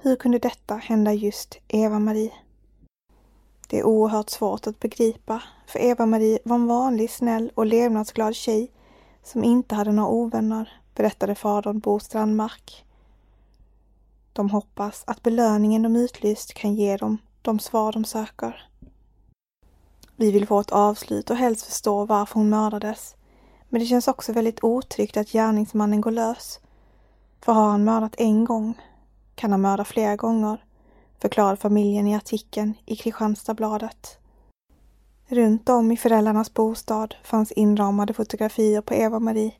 Hur 0.00 0.16
kunde 0.16 0.38
detta 0.38 0.74
hända 0.74 1.12
just 1.12 1.58
Eva-Marie? 1.68 2.32
Det 3.68 3.78
är 3.78 3.84
oerhört 3.86 4.30
svårt 4.30 4.66
att 4.66 4.80
begripa, 4.80 5.42
för 5.66 5.78
Eva-Marie 5.78 6.38
var 6.44 6.56
en 6.56 6.66
vanlig, 6.66 7.10
snäll 7.10 7.52
och 7.54 7.66
levnadsglad 7.66 8.34
tjej 8.34 8.70
som 9.22 9.44
inte 9.44 9.74
hade 9.74 9.92
några 9.92 10.08
ovänner, 10.08 10.72
berättade 10.94 11.34
fadern 11.34 11.78
Bo 11.78 12.00
Strandmark. 12.00 12.84
De 14.32 14.50
hoppas 14.50 15.04
att 15.06 15.22
belöningen 15.22 15.82
de 15.82 15.96
utlyst 15.96 16.54
kan 16.54 16.74
ge 16.74 16.96
dem 16.96 17.18
de 17.42 17.58
svar 17.58 17.92
de 17.92 18.04
söker. 18.04 18.68
Vi 20.16 20.30
vill 20.30 20.46
få 20.46 20.60
ett 20.60 20.72
avslut 20.72 21.30
och 21.30 21.36
helst 21.36 21.66
förstå 21.66 22.04
varför 22.04 22.34
hon 22.34 22.48
mördades. 22.48 23.14
Men 23.68 23.80
det 23.80 23.86
känns 23.86 24.08
också 24.08 24.32
väldigt 24.32 24.64
otryggt 24.64 25.16
att 25.16 25.32
gärningsmannen 25.32 26.00
går 26.00 26.10
lös. 26.10 26.60
För 27.40 27.52
har 27.52 27.70
han 27.70 27.84
mördat 27.84 28.14
en 28.18 28.44
gång 28.44 28.74
kan 29.38 29.50
han 29.50 29.60
mörda 29.60 29.84
flera 29.84 30.16
gånger, 30.16 30.58
Förklarar 31.20 31.56
familjen 31.56 32.06
i 32.06 32.16
artikeln 32.16 32.74
i 32.86 32.96
Kristianstadsbladet. 32.96 34.18
Runt 35.28 35.68
om 35.68 35.92
i 35.92 35.96
föräldrarnas 35.96 36.54
bostad 36.54 37.14
fanns 37.24 37.52
inramade 37.52 38.12
fotografier 38.12 38.80
på 38.80 38.94
Eva-Marie 38.94 39.52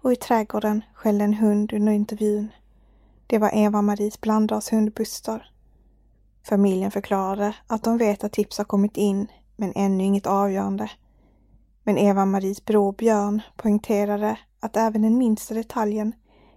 och 0.00 0.12
i 0.12 0.16
trädgården 0.16 0.84
skällde 0.94 1.24
en 1.24 1.34
hund 1.34 1.72
under 1.72 1.92
intervjun. 1.92 2.48
Det 3.26 3.38
var 3.38 3.50
Eva-Maries 3.54 4.20
blandrashund 4.20 4.92
Buster. 4.92 5.50
Familjen 6.42 6.90
förklarade 6.90 7.54
att 7.66 7.84
de 7.84 7.98
vet 7.98 8.24
att 8.24 8.32
tips 8.32 8.58
har 8.58 8.64
kommit 8.64 8.96
in 8.96 9.26
men 9.56 9.72
ännu 9.76 10.04
inget 10.04 10.26
avgörande. 10.26 10.90
Men 11.84 11.98
Eva-Maries 11.98 12.64
bror 12.64 12.92
Björn 12.92 13.42
poängterade 13.56 14.38
att 14.60 14.76
även 14.76 15.02
den 15.02 15.18
minsta 15.18 15.54
detaljen 15.54 16.12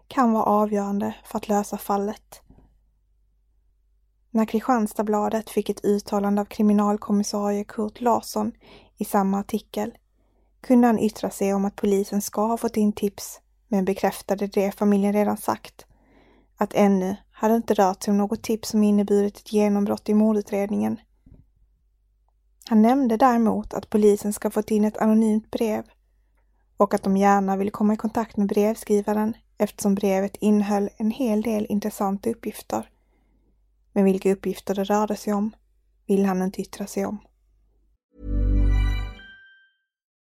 kan 0.08 0.34
vara 0.34 0.44
avgörande 0.44 1.16
för 1.24 1.38
att 1.38 1.48
lösa 1.48 1.78
fallet. 1.78 2.42
När 4.32 4.46
Kristianstadsbladet 4.46 5.50
fick 5.50 5.70
ett 5.70 5.86
uttalande 5.86 6.42
av 6.42 6.46
kriminalkommissarie 6.46 7.64
Kurt 7.64 8.02
Larsson 8.02 8.52
i 8.98 9.06
samma 9.06 9.40
artikel 9.40 9.98
kunde 10.62 10.88
han 10.88 11.00
yttra 11.00 11.30
sig 11.30 11.54
om 11.54 11.66
att 11.66 11.76
polisen 11.76 12.22
ska 12.22 12.46
ha 12.46 12.58
fått 12.58 12.78
in 12.78 12.94
tips 12.94 13.42
men 13.68 13.86
bekräftade 13.86 14.48
det 14.48 14.72
familjen 14.72 15.14
redan 15.14 15.38
sagt. 15.38 15.86
Att 16.58 16.74
ännu 16.74 17.16
hade 17.32 17.56
inte 17.56 17.74
rört 17.74 18.04
sig 18.04 18.12
om 18.12 18.18
något 18.18 18.44
tips 18.44 18.70
som 18.70 18.84
inneburit 18.84 19.38
ett 19.38 19.54
genombrott 19.54 20.10
i 20.10 20.14
mordutredningen. 20.14 21.00
Han 22.66 22.82
nämnde 22.82 23.18
däremot 23.18 23.74
att 23.74 23.90
polisen 23.90 24.34
ska 24.34 24.50
fått 24.50 24.72
in 24.72 24.86
ett 24.86 24.98
anonymt 24.98 25.52
brev 25.52 25.84
och 26.78 26.94
att 26.94 27.04
de 27.04 27.18
gärna 27.18 27.58
vill 27.58 27.72
komma 27.72 27.94
i 27.94 27.98
kontakt 27.98 28.38
med 28.38 28.48
brevskrivaren 28.48 29.34
eftersom 29.58 29.96
brevet 29.96 30.38
innehöll 30.40 30.90
en 30.98 31.12
hel 31.12 31.42
del 31.42 31.66
intressanta 31.70 32.30
uppgifter. 32.30 32.90
Men 33.94 34.06
vilka 34.06 34.32
uppgifter 34.32 34.76
det 34.76 34.84
rörde 34.84 35.16
sig 35.16 35.34
om 35.34 35.56
vill 36.08 36.26
han 36.26 36.42
inte 36.42 36.62
yttra 36.62 36.88
sig 36.88 37.06
om. 37.06 37.20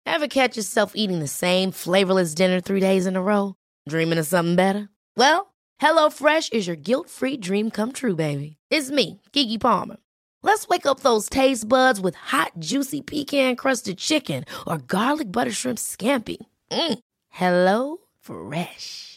Have 0.05 0.29
catch 0.29 0.57
yourself 0.57 0.93
eating 0.95 1.19
the 1.19 1.27
same 1.27 1.71
flavorless 1.71 2.33
dinner 2.33 2.61
three 2.61 2.79
days 2.79 3.05
in 3.05 3.15
a 3.15 3.21
row? 3.21 3.53
Dreaming 3.89 4.19
of 4.19 4.25
something 4.25 4.55
better? 4.55 4.87
Well, 5.17 5.53
hello 5.79 6.09
fresh 6.09 6.49
is 6.51 6.67
your 6.67 6.77
guilt 6.77 7.09
free 7.09 7.37
dream 7.37 7.69
come 7.71 7.91
true 7.91 8.15
baby. 8.15 8.57
It's 8.71 8.89
me, 8.89 9.21
Gigi 9.33 9.57
Palmer. 9.57 9.97
Let's 10.43 10.67
wake 10.67 10.85
up 10.85 11.01
those 11.01 11.29
taste 11.29 11.67
buds 11.67 11.99
with 11.99 12.15
hot, 12.15 12.51
juicy 12.57 13.01
pecan 13.01 13.55
crusted 13.55 13.97
chicken 13.97 14.45
or 14.65 14.77
garlic 14.77 15.31
butter 15.31 15.51
shrimp 15.51 15.77
scampi. 15.77 16.37
Mm. 16.71 16.99
Hello 17.29 17.97
Fresh. 18.21 19.16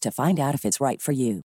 to 0.00 0.10
find 0.10 0.40
out 0.40 0.54
if 0.54 0.64
it's 0.64 0.80
right 0.80 1.02
for 1.02 1.12
you. 1.12 1.42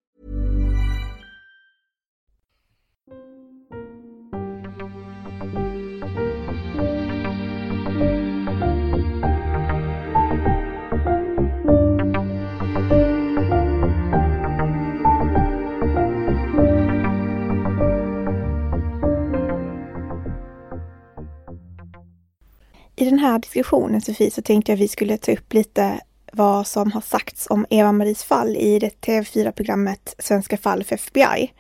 I 22.96 23.06
den 23.06 23.20
här 23.20 23.40
diskussionen 23.40 24.02
Sofie 24.02 24.32
så 24.32 24.42
tänkte 24.42 24.72
jag 24.72 24.78
vi 24.78 24.88
skulle 24.88 25.18
ta 25.18 25.32
upp 25.32 25.54
lite 25.54 26.00
vad 26.40 26.68
som 26.68 26.92
har 26.92 27.02
sagts 27.02 27.48
om 27.50 27.66
Eva-Maries 27.70 28.24
fall 28.24 28.56
i 28.56 28.80
det 28.80 29.02
TV4-programmet 29.02 30.16
Svenska 30.20 30.58
fall 30.58 30.84
för 30.84 30.96
FBI 30.96 31.54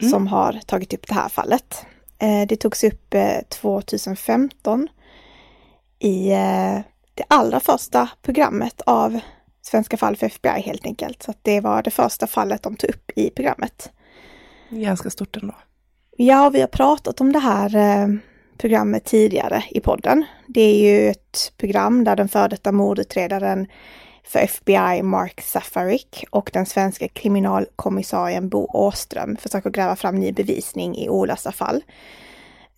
mm. 0.00 0.10
som 0.10 0.26
har 0.26 0.52
tagit 0.66 0.94
upp 0.94 1.06
det 1.08 1.14
här 1.14 1.28
fallet. 1.28 1.86
Eh, 2.18 2.46
det 2.48 2.56
togs 2.56 2.84
upp 2.84 3.14
2015 3.48 4.88
eh, 6.00 6.10
i 6.10 6.32
eh, 6.32 6.80
det 7.14 7.24
allra 7.28 7.60
första 7.60 8.08
programmet 8.22 8.80
av 8.86 9.20
Svenska 9.62 9.96
fall 9.96 10.16
för 10.16 10.26
FBI 10.26 10.60
helt 10.60 10.86
enkelt. 10.86 11.22
Så 11.22 11.34
det 11.42 11.60
var 11.60 11.82
det 11.82 11.90
första 11.90 12.26
fallet 12.26 12.62
de 12.62 12.76
tog 12.76 12.90
upp 12.90 13.10
i 13.16 13.30
programmet. 13.30 13.90
Ganska 14.70 15.10
stort 15.10 15.36
ändå. 15.36 15.54
Ja, 16.16 16.50
vi 16.50 16.60
har 16.60 16.68
pratat 16.68 17.20
om 17.20 17.32
det 17.32 17.38
här 17.38 17.70
programmet 18.58 19.04
tidigare 19.04 19.64
i 19.70 19.80
podden. 19.80 20.24
Det 20.46 20.60
är 20.60 20.78
ju 20.78 21.10
ett 21.10 21.52
program 21.56 22.04
där 22.04 22.16
den 22.16 22.28
före 22.28 22.48
detta 22.48 22.72
mordutredaren 22.72 23.66
för 24.26 24.38
FBI 24.38 25.02
Mark 25.02 25.40
Safarik 25.40 26.24
och 26.30 26.50
den 26.52 26.66
svenska 26.66 27.08
kriminalkommissarien 27.08 28.48
Bo 28.48 28.66
Åström 28.72 29.36
försöker 29.36 29.70
gräva 29.70 29.96
fram 29.96 30.16
ny 30.16 30.32
bevisning 30.32 30.96
i 30.96 31.08
olösta 31.08 31.52
fall. 31.52 31.84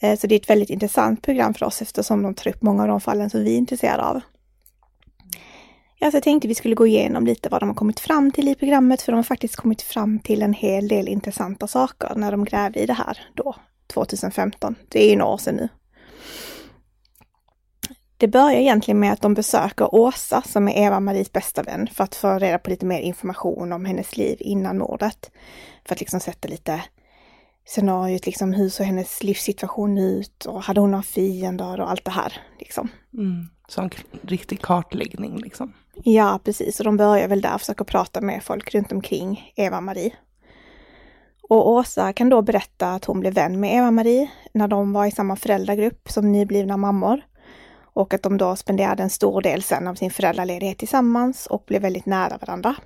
Eh, 0.00 0.18
så 0.18 0.26
det 0.26 0.34
är 0.34 0.40
ett 0.40 0.50
väldigt 0.50 0.70
intressant 0.70 1.22
program 1.22 1.54
för 1.54 1.66
oss 1.66 1.82
eftersom 1.82 2.22
de 2.22 2.34
tar 2.34 2.50
upp 2.50 2.62
många 2.62 2.82
av 2.82 2.88
de 2.88 3.00
fallen 3.00 3.30
som 3.30 3.44
vi 3.44 3.54
är 3.54 3.58
intresserade 3.58 4.02
av. 4.02 4.20
Ja, 5.98 6.10
så 6.10 6.16
jag 6.16 6.22
tänkte 6.22 6.48
vi 6.48 6.54
skulle 6.54 6.74
gå 6.74 6.86
igenom 6.86 7.26
lite 7.26 7.48
vad 7.48 7.62
de 7.62 7.68
har 7.68 7.76
kommit 7.76 8.00
fram 8.00 8.32
till 8.32 8.48
i 8.48 8.54
programmet, 8.54 9.02
för 9.02 9.12
de 9.12 9.16
har 9.16 9.22
faktiskt 9.22 9.56
kommit 9.56 9.82
fram 9.82 10.18
till 10.18 10.42
en 10.42 10.52
hel 10.52 10.88
del 10.88 11.08
intressanta 11.08 11.66
saker 11.66 12.12
när 12.16 12.30
de 12.30 12.44
grävde 12.44 12.80
i 12.80 12.86
det 12.86 12.92
här 12.92 13.18
då, 13.34 13.54
2015. 13.86 14.74
Det 14.88 15.06
är 15.06 15.10
ju 15.10 15.16
några 15.16 15.32
år 15.32 15.38
sedan 15.38 15.54
nu. 15.54 15.68
Det 18.20 18.28
börjar 18.28 18.60
egentligen 18.60 19.00
med 19.00 19.12
att 19.12 19.20
de 19.20 19.34
besöker 19.34 19.94
Åsa 19.94 20.42
som 20.42 20.68
är 20.68 20.86
Eva-Maries 20.86 21.32
bästa 21.32 21.62
vän 21.62 21.88
för 21.92 22.04
att 22.04 22.14
få 22.14 22.38
reda 22.38 22.58
på 22.58 22.70
lite 22.70 22.86
mer 22.86 23.00
information 23.00 23.72
om 23.72 23.84
hennes 23.84 24.16
liv 24.16 24.36
innan 24.40 24.78
mordet. 24.78 25.30
För 25.84 25.94
att 25.94 26.00
liksom 26.00 26.20
sätta 26.20 26.48
lite 26.48 26.82
scenariot, 27.66 28.26
liksom 28.26 28.52
hur 28.52 28.68
såg 28.68 28.86
hennes 28.86 29.22
livssituation 29.22 29.98
ut 29.98 30.44
och 30.44 30.62
hade 30.62 30.80
hon 30.80 30.90
några 30.90 31.02
fiender 31.02 31.80
och 31.80 31.90
allt 31.90 32.04
det 32.04 32.10
här. 32.10 32.32
Liksom. 32.58 32.88
Mm, 33.14 33.48
så 33.68 33.80
en 33.80 33.90
riktig 34.22 34.62
kartläggning 34.62 35.36
liksom. 35.36 35.72
Ja, 36.02 36.40
precis. 36.44 36.80
Och 36.80 36.84
de 36.84 36.96
börjar 36.96 37.28
väl 37.28 37.40
där 37.40 37.58
försöka 37.58 37.84
prata 37.84 38.20
med 38.20 38.42
folk 38.42 38.74
runt 38.74 38.92
omkring 38.92 39.52
Eva-Marie. 39.56 40.12
Och 41.48 41.68
Åsa 41.68 42.12
kan 42.12 42.28
då 42.28 42.42
berätta 42.42 42.92
att 42.92 43.04
hon 43.04 43.20
blev 43.20 43.34
vän 43.34 43.60
med 43.60 43.76
Eva-Marie 43.76 44.30
när 44.52 44.68
de 44.68 44.92
var 44.92 45.06
i 45.06 45.10
samma 45.10 45.36
föräldragrupp 45.36 46.10
som 46.10 46.32
nyblivna 46.32 46.76
mammor. 46.76 47.22
Och 47.98 48.14
att 48.14 48.22
de 48.22 48.36
då 48.36 48.56
spenderade 48.56 49.02
en 49.02 49.10
stor 49.10 49.42
del 49.42 49.62
sen 49.62 49.88
av 49.88 49.94
sin 49.94 50.10
föräldraledighet 50.10 50.78
tillsammans 50.78 51.46
och 51.46 51.64
blev 51.66 51.82
väldigt 51.82 52.06
nära 52.06 52.38
varandra. 52.38 52.76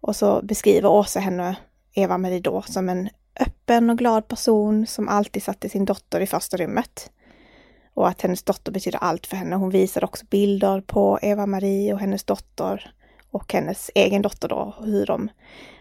Och 0.00 0.16
så 0.16 0.40
beskriver 0.42 0.88
Åsa 0.88 1.20
henne, 1.20 1.56
Eva-Marie 1.94 2.40
då, 2.40 2.62
som 2.62 2.88
en 2.88 3.08
öppen 3.40 3.90
och 3.90 3.98
glad 3.98 4.28
person 4.28 4.86
som 4.86 5.08
alltid 5.08 5.42
satte 5.42 5.68
sin 5.68 5.84
dotter 5.84 6.20
i 6.20 6.26
första 6.26 6.56
rummet. 6.56 7.10
Och 7.94 8.08
att 8.08 8.22
hennes 8.22 8.42
dotter 8.42 8.72
betyder 8.72 8.98
allt 8.98 9.26
för 9.26 9.36
henne. 9.36 9.56
Hon 9.56 9.70
visar 9.70 10.04
också 10.04 10.26
bilder 10.26 10.80
på 10.80 11.18
Eva-Marie 11.22 11.92
och 11.92 12.00
hennes 12.00 12.24
dotter 12.24 12.94
och 13.30 13.52
hennes 13.52 13.90
egen 13.94 14.22
dotter 14.22 14.48
då, 14.48 14.74
hur 14.84 15.06
de 15.06 15.28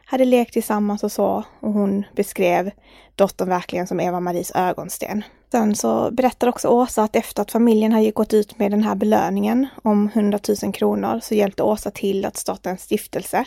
hade 0.05 0.25
lekt 0.25 0.53
tillsammans 0.53 1.03
och 1.03 1.11
så. 1.11 1.43
Och 1.59 1.73
hon 1.73 2.05
beskrev 2.15 2.71
dottern 3.15 3.49
verkligen 3.49 3.87
som 3.87 3.99
Eva-Maries 3.99 4.51
ögonsten. 4.55 5.23
Sen 5.51 5.75
så 5.75 6.11
berättar 6.11 6.47
också 6.47 6.67
Åsa 6.67 7.03
att 7.03 7.15
efter 7.15 7.41
att 7.41 7.51
familjen 7.51 7.91
hade 7.91 8.11
gått 8.11 8.33
ut 8.33 8.59
med 8.59 8.71
den 8.71 8.83
här 8.83 8.95
belöningen 8.95 9.67
om 9.83 10.09
100 10.13 10.39
000 10.63 10.73
kronor 10.73 11.19
så 11.23 11.35
hjälpte 11.35 11.63
Åsa 11.63 11.91
till 11.91 12.25
att 12.25 12.37
starta 12.37 12.69
en 12.69 12.77
stiftelse 12.77 13.45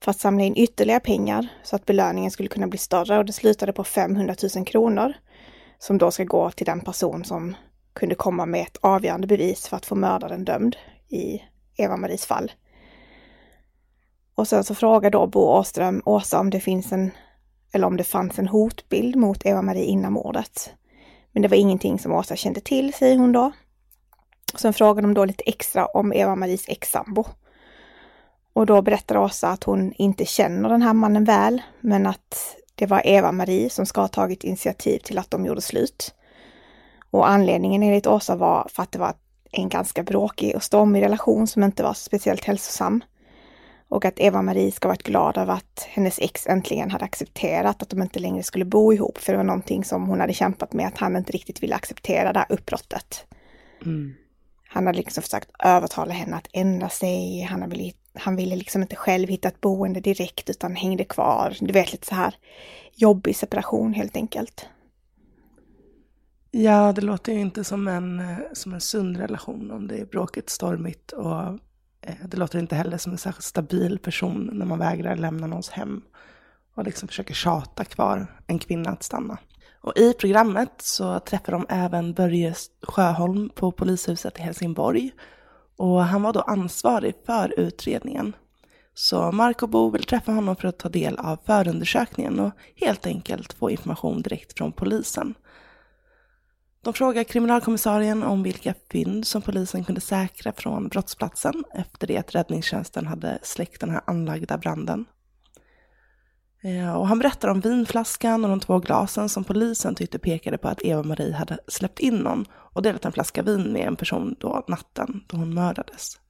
för 0.00 0.10
att 0.10 0.18
samla 0.18 0.44
in 0.44 0.56
ytterligare 0.56 1.00
pengar 1.00 1.48
så 1.62 1.76
att 1.76 1.86
belöningen 1.86 2.30
skulle 2.30 2.48
kunna 2.48 2.66
bli 2.66 2.78
större 2.78 3.18
och 3.18 3.24
det 3.24 3.32
slutade 3.32 3.72
på 3.72 3.84
500 3.84 4.34
000 4.56 4.66
kronor 4.66 5.12
som 5.78 5.98
då 5.98 6.10
ska 6.10 6.24
gå 6.24 6.50
till 6.50 6.66
den 6.66 6.80
person 6.80 7.24
som 7.24 7.56
kunde 7.92 8.14
komma 8.14 8.46
med 8.46 8.62
ett 8.62 8.76
avgörande 8.80 9.26
bevis 9.26 9.68
för 9.68 9.76
att 9.76 9.86
få 9.86 9.94
mördaren 9.94 10.44
dömd 10.44 10.76
i 11.08 11.42
Eva-Maries 11.76 12.26
fall. 12.26 12.52
Och 14.34 14.48
sen 14.48 14.64
så 14.64 14.74
frågar 14.74 15.10
då 15.10 15.26
Bo 15.26 15.40
Åström 15.40 16.02
Åsa 16.04 16.40
om 16.40 16.50
det 16.50 16.60
finns 16.60 16.92
en, 16.92 17.10
eller 17.72 17.86
om 17.86 17.96
det 17.96 18.04
fanns 18.04 18.38
en 18.38 18.48
hotbild 18.48 19.16
mot 19.16 19.46
Eva-Marie 19.46 19.84
innan 19.84 20.12
mordet. 20.12 20.70
Men 21.32 21.42
det 21.42 21.48
var 21.48 21.56
ingenting 21.56 21.98
som 21.98 22.12
Åsa 22.12 22.36
kände 22.36 22.60
till, 22.60 22.94
säger 22.94 23.18
hon 23.18 23.32
då. 23.32 23.52
Sen 24.54 24.72
frågar 24.72 25.02
de 25.02 25.14
då 25.14 25.24
lite 25.24 25.44
extra 25.44 25.86
om 25.86 26.12
Eva-Maries 26.12 26.64
ex-sambo. 26.68 27.24
Och 28.52 28.66
då 28.66 28.82
berättar 28.82 29.16
Åsa 29.16 29.48
att 29.48 29.64
hon 29.64 29.92
inte 29.92 30.24
känner 30.24 30.68
den 30.68 30.82
här 30.82 30.92
mannen 30.92 31.24
väl, 31.24 31.62
men 31.80 32.06
att 32.06 32.56
det 32.74 32.86
var 32.86 33.06
Eva-Marie 33.06 33.70
som 33.70 33.86
ska 33.86 34.00
ha 34.00 34.08
tagit 34.08 34.44
initiativ 34.44 34.98
till 34.98 35.18
att 35.18 35.30
de 35.30 35.46
gjorde 35.46 35.60
slut. 35.60 36.14
Och 37.10 37.28
anledningen 37.28 37.82
enligt 37.82 38.06
Åsa 38.06 38.36
var 38.36 38.68
för 38.70 38.82
att 38.82 38.92
det 38.92 38.98
var 38.98 39.14
en 39.50 39.68
ganska 39.68 40.02
bråkig 40.02 40.56
och 40.56 40.62
stormig 40.62 41.02
relation 41.02 41.46
som 41.46 41.62
inte 41.62 41.82
var 41.82 41.94
speciellt 41.94 42.44
hälsosam. 42.44 43.04
Och 43.92 44.04
att 44.04 44.20
Eva-Marie 44.20 44.72
ska 44.72 44.88
varit 44.88 45.02
glad 45.02 45.38
över 45.38 45.52
att 45.54 45.86
hennes 45.88 46.18
ex 46.18 46.46
äntligen 46.46 46.90
hade 46.90 47.04
accepterat 47.04 47.82
att 47.82 47.88
de 47.88 48.02
inte 48.02 48.18
längre 48.18 48.42
skulle 48.42 48.64
bo 48.64 48.92
ihop. 48.92 49.18
För 49.18 49.32
det 49.32 49.36
var 49.36 49.44
någonting 49.44 49.84
som 49.84 50.06
hon 50.06 50.20
hade 50.20 50.32
kämpat 50.32 50.72
med, 50.72 50.86
att 50.86 50.98
han 50.98 51.16
inte 51.16 51.32
riktigt 51.32 51.62
ville 51.62 51.74
acceptera 51.74 52.32
det 52.32 52.38
här 52.38 52.52
uppbrottet. 52.52 53.26
Mm. 53.84 54.14
Han 54.68 54.86
hade 54.86 54.98
liksom 54.98 55.22
försökt 55.22 55.50
övertala 55.58 56.14
henne 56.14 56.36
att 56.36 56.48
ändra 56.52 56.88
sig. 56.88 57.42
Han 57.42 57.70
ville, 57.70 57.92
han 58.14 58.36
ville 58.36 58.56
liksom 58.56 58.82
inte 58.82 58.96
själv 58.96 59.28
hitta 59.28 59.48
ett 59.48 59.60
boende 59.60 60.00
direkt 60.00 60.50
utan 60.50 60.76
hängde 60.76 61.04
kvar. 61.04 61.56
Du 61.60 61.72
vet, 61.72 61.92
lite 61.92 62.06
så 62.06 62.14
här 62.14 62.34
jobbig 62.94 63.36
separation 63.36 63.94
helt 63.94 64.16
enkelt. 64.16 64.66
Ja, 66.50 66.92
det 66.92 67.00
låter 67.00 67.32
ju 67.32 67.40
inte 67.40 67.64
som 67.64 67.88
en, 67.88 68.36
som 68.52 68.74
en 68.74 68.80
sund 68.80 69.16
relation 69.16 69.70
om 69.70 69.88
det 69.88 69.98
är 69.98 70.04
bråkigt, 70.04 70.50
stormigt 70.50 71.12
och 71.12 71.36
Eh, 71.36 71.54
Eh, 72.02 72.14
det 72.24 72.36
låter 72.36 72.58
inte 72.58 72.76
heller 72.76 72.98
som 72.98 73.12
en 73.12 73.18
särskilt 73.18 73.44
stabil 73.44 73.98
person 73.98 74.50
när 74.52 74.66
man 74.66 74.78
vägrar 74.78 75.16
lämna 75.16 75.46
någons 75.46 75.70
hem 75.70 76.02
och 76.74 76.84
liksom 76.84 77.08
försöker 77.08 77.34
tjata 77.34 77.84
kvar 77.84 78.26
en 78.46 78.58
kvinna 78.58 78.90
att 78.90 79.02
stanna. 79.02 79.38
Och 79.80 79.96
i 79.96 80.12
programmet 80.12 80.72
så 80.78 81.18
träffar 81.18 81.52
de 81.52 81.66
även 81.68 82.14
Börje 82.14 82.54
Sjöholm 82.82 83.50
på 83.54 83.72
polishuset 83.72 84.38
i 84.38 84.42
Helsingborg. 84.42 85.10
Och 85.76 86.04
han 86.04 86.22
var 86.22 86.32
då 86.32 86.40
ansvarig 86.40 87.14
för 87.26 87.60
utredningen. 87.60 88.32
Så 88.94 89.32
Mark 89.32 89.62
och 89.62 89.68
Bo 89.68 89.90
vill 89.90 90.04
träffa 90.04 90.32
honom 90.32 90.56
för 90.56 90.68
att 90.68 90.78
ta 90.78 90.88
del 90.88 91.16
av 91.18 91.38
förundersökningen 91.46 92.40
och 92.40 92.52
helt 92.76 93.06
enkelt 93.06 93.52
få 93.52 93.70
information 93.70 94.22
direkt 94.22 94.58
från 94.58 94.72
polisen. 94.72 95.34
De 96.84 96.92
frågar 96.92 97.24
kriminalkommissarien 97.24 98.22
om 98.22 98.42
vilka 98.42 98.74
fynd 98.90 99.26
som 99.26 99.42
polisen 99.42 99.84
kunde 99.84 100.00
säkra 100.00 100.52
från 100.52 100.88
brottsplatsen 100.88 101.64
efter 101.74 102.06
det 102.06 102.18
att 102.18 102.34
räddningstjänsten 102.34 103.06
hade 103.06 103.38
släckt 103.42 103.80
den 103.80 103.90
här 103.90 104.00
anlagda 104.06 104.58
branden. 104.58 105.04
Eh, 106.62 106.92
och 106.92 107.08
han 107.08 107.18
berättar 107.18 107.48
om 107.48 107.60
vinflaskan 107.60 108.44
och 108.44 108.50
de 108.50 108.60
två 108.60 108.78
glasen 108.78 109.28
som 109.28 109.44
polisen 109.44 109.94
tyckte 109.94 110.18
pekade 110.18 110.58
på 110.58 110.68
att 110.68 110.82
Eva-Marie 110.82 111.32
hade 111.32 111.58
släppt 111.68 111.98
in 111.98 112.16
någon 112.16 112.44
och 112.52 112.82
delat 112.82 113.04
en 113.04 113.12
flaska 113.12 113.42
vin 113.42 113.72
med 113.72 113.86
en 113.86 113.96
person 113.96 114.36
då 114.40 114.64
natten 114.68 115.24
då 115.26 115.36
hon 115.36 115.54
mördades. 115.54 116.20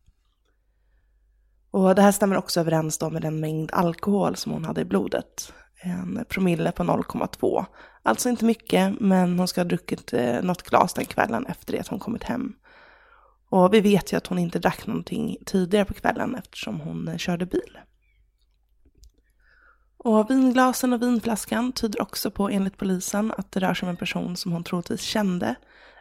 Och 1.71 1.95
det 1.95 2.03
här 2.03 2.13
stämmer 2.13 2.37
också 2.37 2.61
överens 2.61 2.99
då 2.99 3.11
med 3.11 3.23
den 3.23 3.41
mängd 3.41 3.71
alkohol 3.73 4.37
som 4.37 4.53
hon 4.53 4.65
hade 4.65 4.81
i 4.81 4.85
blodet. 4.85 5.53
En 5.85 6.25
promille 6.29 6.73
på 6.73 6.83
0,2. 6.83 7.65
Alltså 8.03 8.29
inte 8.29 8.45
mycket, 8.45 9.01
men 9.01 9.39
hon 9.39 9.49
ska 9.49 9.61
ha 9.61 9.69
druckit 9.69 10.13
eh, 10.13 10.43
något 10.43 10.63
glas 10.63 10.95
den 10.95 11.05
kvällen 11.05 11.47
efter 11.47 11.73
det 11.73 11.81
att 11.81 11.89
hon 11.89 11.99
kommit 11.99 12.23
hem. 12.23 12.53
Och 13.49 13.75
vi 13.75 13.81
vet 13.81 14.13
ju 14.13 14.17
att 14.17 14.27
hon 14.27 14.39
inte 14.39 14.59
drack 14.59 14.87
någonting 14.87 15.37
tidigare 15.47 15.85
på 15.85 15.95
kvällen 15.95 16.35
eftersom 16.35 16.81
hon 16.81 17.09
eh, 17.09 17.17
körde 17.17 17.47
bil. 17.47 17.79
Och 19.97 20.31
vinglasen 20.31 20.93
och 20.93 21.03
vinflaskan 21.03 21.73
tyder 21.73 22.03
också 22.03 22.31
på, 22.31 22.49
enligt 22.49 22.77
polisen, 22.77 23.33
att 23.39 23.53
det 23.53 23.61
rör 23.61 23.75
sig 23.75 23.87
om 23.87 23.91
en 23.91 23.97
person 23.97 24.37
som 24.37 24.53
hon 24.53 24.65
troligtvis 24.65 25.01
kände 25.01 25.55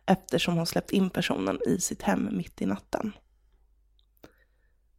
eftersom 0.05 0.57
hon 0.57 0.65
släppt 0.65 0.91
in 0.91 1.09
personen 1.09 1.59
i 1.67 1.81
sitt 1.81 2.01
hem 2.01 2.29
mitt 2.31 2.61
i 2.61 2.65
natten. 2.65 3.13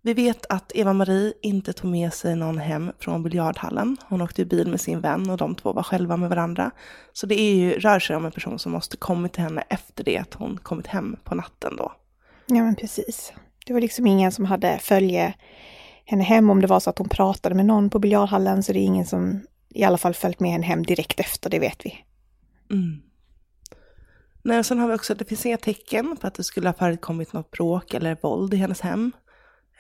Vi 0.05 0.15
vet 0.15 0.47
att 0.49 0.73
Eva-Marie 0.75 1.33
inte 1.43 1.73
tog 1.73 1.91
med 1.91 2.13
sig 2.13 2.37
någon 2.37 2.59
hem 2.59 2.93
från 2.99 3.23
biljardhallen. 3.23 3.97
Hon 4.09 4.21
åkte 4.21 4.43
i 4.43 4.45
bil 4.45 4.69
med 4.69 4.81
sin 4.81 5.01
vän 5.01 5.31
och 5.31 5.37
de 5.37 5.55
två 5.55 5.73
var 5.73 5.83
själva 5.83 6.17
med 6.17 6.29
varandra. 6.29 6.71
Så 7.13 7.27
det 7.27 7.41
är 7.41 7.55
ju, 7.55 7.73
rör 7.79 7.99
sig 7.99 8.17
om 8.17 8.25
en 8.25 8.33
person 8.33 8.59
som 8.59 8.73
måste 8.73 8.97
kommit 8.97 9.33
till 9.33 9.43
henne 9.43 9.65
efter 9.69 10.05
det 10.05 10.19
att 10.19 10.35
hon 10.35 10.59
kommit 10.63 10.87
hem 10.87 11.17
på 11.25 11.35
natten 11.35 11.77
då. 11.77 11.93
Ja 12.47 12.65
men 12.65 12.77
precis. 12.77 13.33
Det 13.67 13.73
var 13.73 13.81
liksom 13.81 14.07
ingen 14.07 14.33
som 14.33 14.45
hade 14.45 14.79
följe 14.79 15.35
henne 16.05 16.25
hem 16.25 16.51
om 16.51 16.61
det 16.61 16.67
var 16.67 16.81
så 16.81 16.91
att 16.91 16.99
hon 16.99 17.09
pratade 17.09 17.55
med 17.55 17.67
någon 17.67 17.91
på 17.91 17.99
biljardhallen 17.99 18.63
så 18.63 18.73
det 18.73 18.79
är 18.79 18.85
ingen 18.85 19.07
som 19.07 19.41
i 19.69 19.85
alla 19.85 19.99
fall 19.99 20.15
följt 20.15 20.41
med 20.41 20.51
henne 20.51 20.67
hem 20.67 20.83
direkt 20.83 21.21
efter, 21.21 21.51
det 21.51 21.59
vet 21.59 21.87
vi. 21.87 22.05
Mm. 22.71 23.03
Nej, 24.43 24.65
sen 24.65 24.79
har 24.79 24.89
vi 24.89 24.95
också 24.95 25.13
att 25.13 25.19
det 25.19 25.25
finns 25.25 25.47
inga 25.47 25.57
tecken 25.57 26.17
på 26.17 26.27
att 26.27 26.35
det 26.35 26.45
skulle 26.45 26.69
ha 26.69 26.75
förekommit 26.75 27.33
något 27.33 27.51
bråk 27.51 27.95
eller 27.95 28.17
våld 28.23 28.55
i 28.55 28.57
hennes 28.57 28.81
hem. 28.81 29.13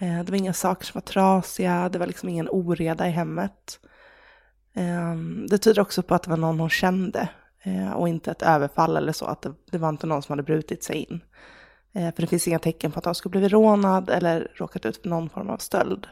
Eh, 0.02 0.24
det 0.24 0.30
var 0.30 0.38
inga 0.38 0.52
saker 0.52 0.86
som 0.86 0.94
var 0.94 1.00
trasiga, 1.00 1.88
det 1.88 1.98
var 1.98 2.06
liksom 2.06 2.28
ingen 2.28 2.48
oreda 2.48 3.08
i 3.08 3.10
hemmet. 3.10 3.80
Ehm, 4.74 5.46
det 5.46 5.58
tyder 5.58 5.82
också 5.82 6.02
på 6.02 6.14
att 6.14 6.22
det 6.22 6.30
var 6.30 6.36
någon 6.36 6.60
hon 6.60 6.70
kände 6.70 7.28
eh, 7.62 7.92
och 7.92 8.08
inte 8.08 8.30
ett 8.30 8.42
överfall 8.42 8.96
eller 8.96 9.12
så, 9.12 9.24
att 9.24 9.46
det 9.70 9.78
var 9.78 9.88
inte 9.88 10.06
någon 10.06 10.22
som 10.22 10.32
hade 10.32 10.42
brutit 10.42 10.84
sig 10.84 10.96
in. 10.96 11.20
Eh, 11.92 12.14
för 12.14 12.22
det 12.22 12.26
finns 12.26 12.48
inga 12.48 12.58
tecken 12.58 12.92
på 12.92 12.98
att 12.98 13.04
hon 13.04 13.14
skulle 13.14 13.30
blivit 13.30 13.52
rånad 13.52 14.10
eller 14.10 14.52
råkat 14.54 14.86
ut 14.86 15.02
för 15.02 15.08
någon 15.08 15.30
form 15.30 15.50
av 15.50 15.58
stöld. 15.58 16.06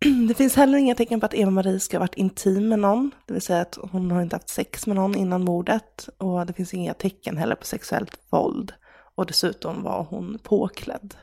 Det 0.28 0.34
finns 0.34 0.56
heller 0.56 0.78
inga 0.78 0.94
tecken 0.94 1.20
på 1.20 1.26
att 1.26 1.34
Eva-Marie 1.34 1.80
ska 1.80 1.96
ha 1.96 2.00
varit 2.00 2.14
intim 2.14 2.68
med 2.68 2.78
någon, 2.78 3.10
det 3.26 3.32
vill 3.32 3.42
säga 3.42 3.60
att 3.60 3.78
hon 3.90 4.10
har 4.10 4.22
inte 4.22 4.36
haft 4.36 4.48
sex 4.48 4.86
med 4.86 4.96
någon 4.96 5.14
innan 5.14 5.44
mordet. 5.44 6.08
Och 6.18 6.46
det 6.46 6.52
finns 6.52 6.74
inga 6.74 6.94
tecken 6.94 7.36
heller 7.36 7.54
på 7.54 7.66
sexuellt 7.66 8.18
våld. 8.30 8.72
Och 9.16 9.26
dessutom 9.26 9.82
var 9.82 10.06
hon 10.10 10.38
påklädd. 10.42 11.14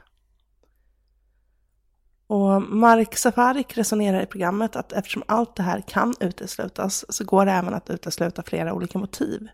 Och 2.27 2.61
Mark 2.61 3.17
Safarik 3.17 3.77
resonerar 3.77 4.21
i 4.21 4.25
programmet 4.25 4.75
att 4.75 4.93
eftersom 4.93 5.23
allt 5.27 5.55
det 5.55 5.63
här 5.63 5.81
kan 5.87 6.13
uteslutas 6.19 7.05
så 7.09 7.25
går 7.25 7.45
det 7.45 7.51
även 7.51 7.73
att 7.73 7.89
utesluta 7.89 8.43
flera 8.43 8.73
olika 8.73 8.99
motiv. 8.99 9.47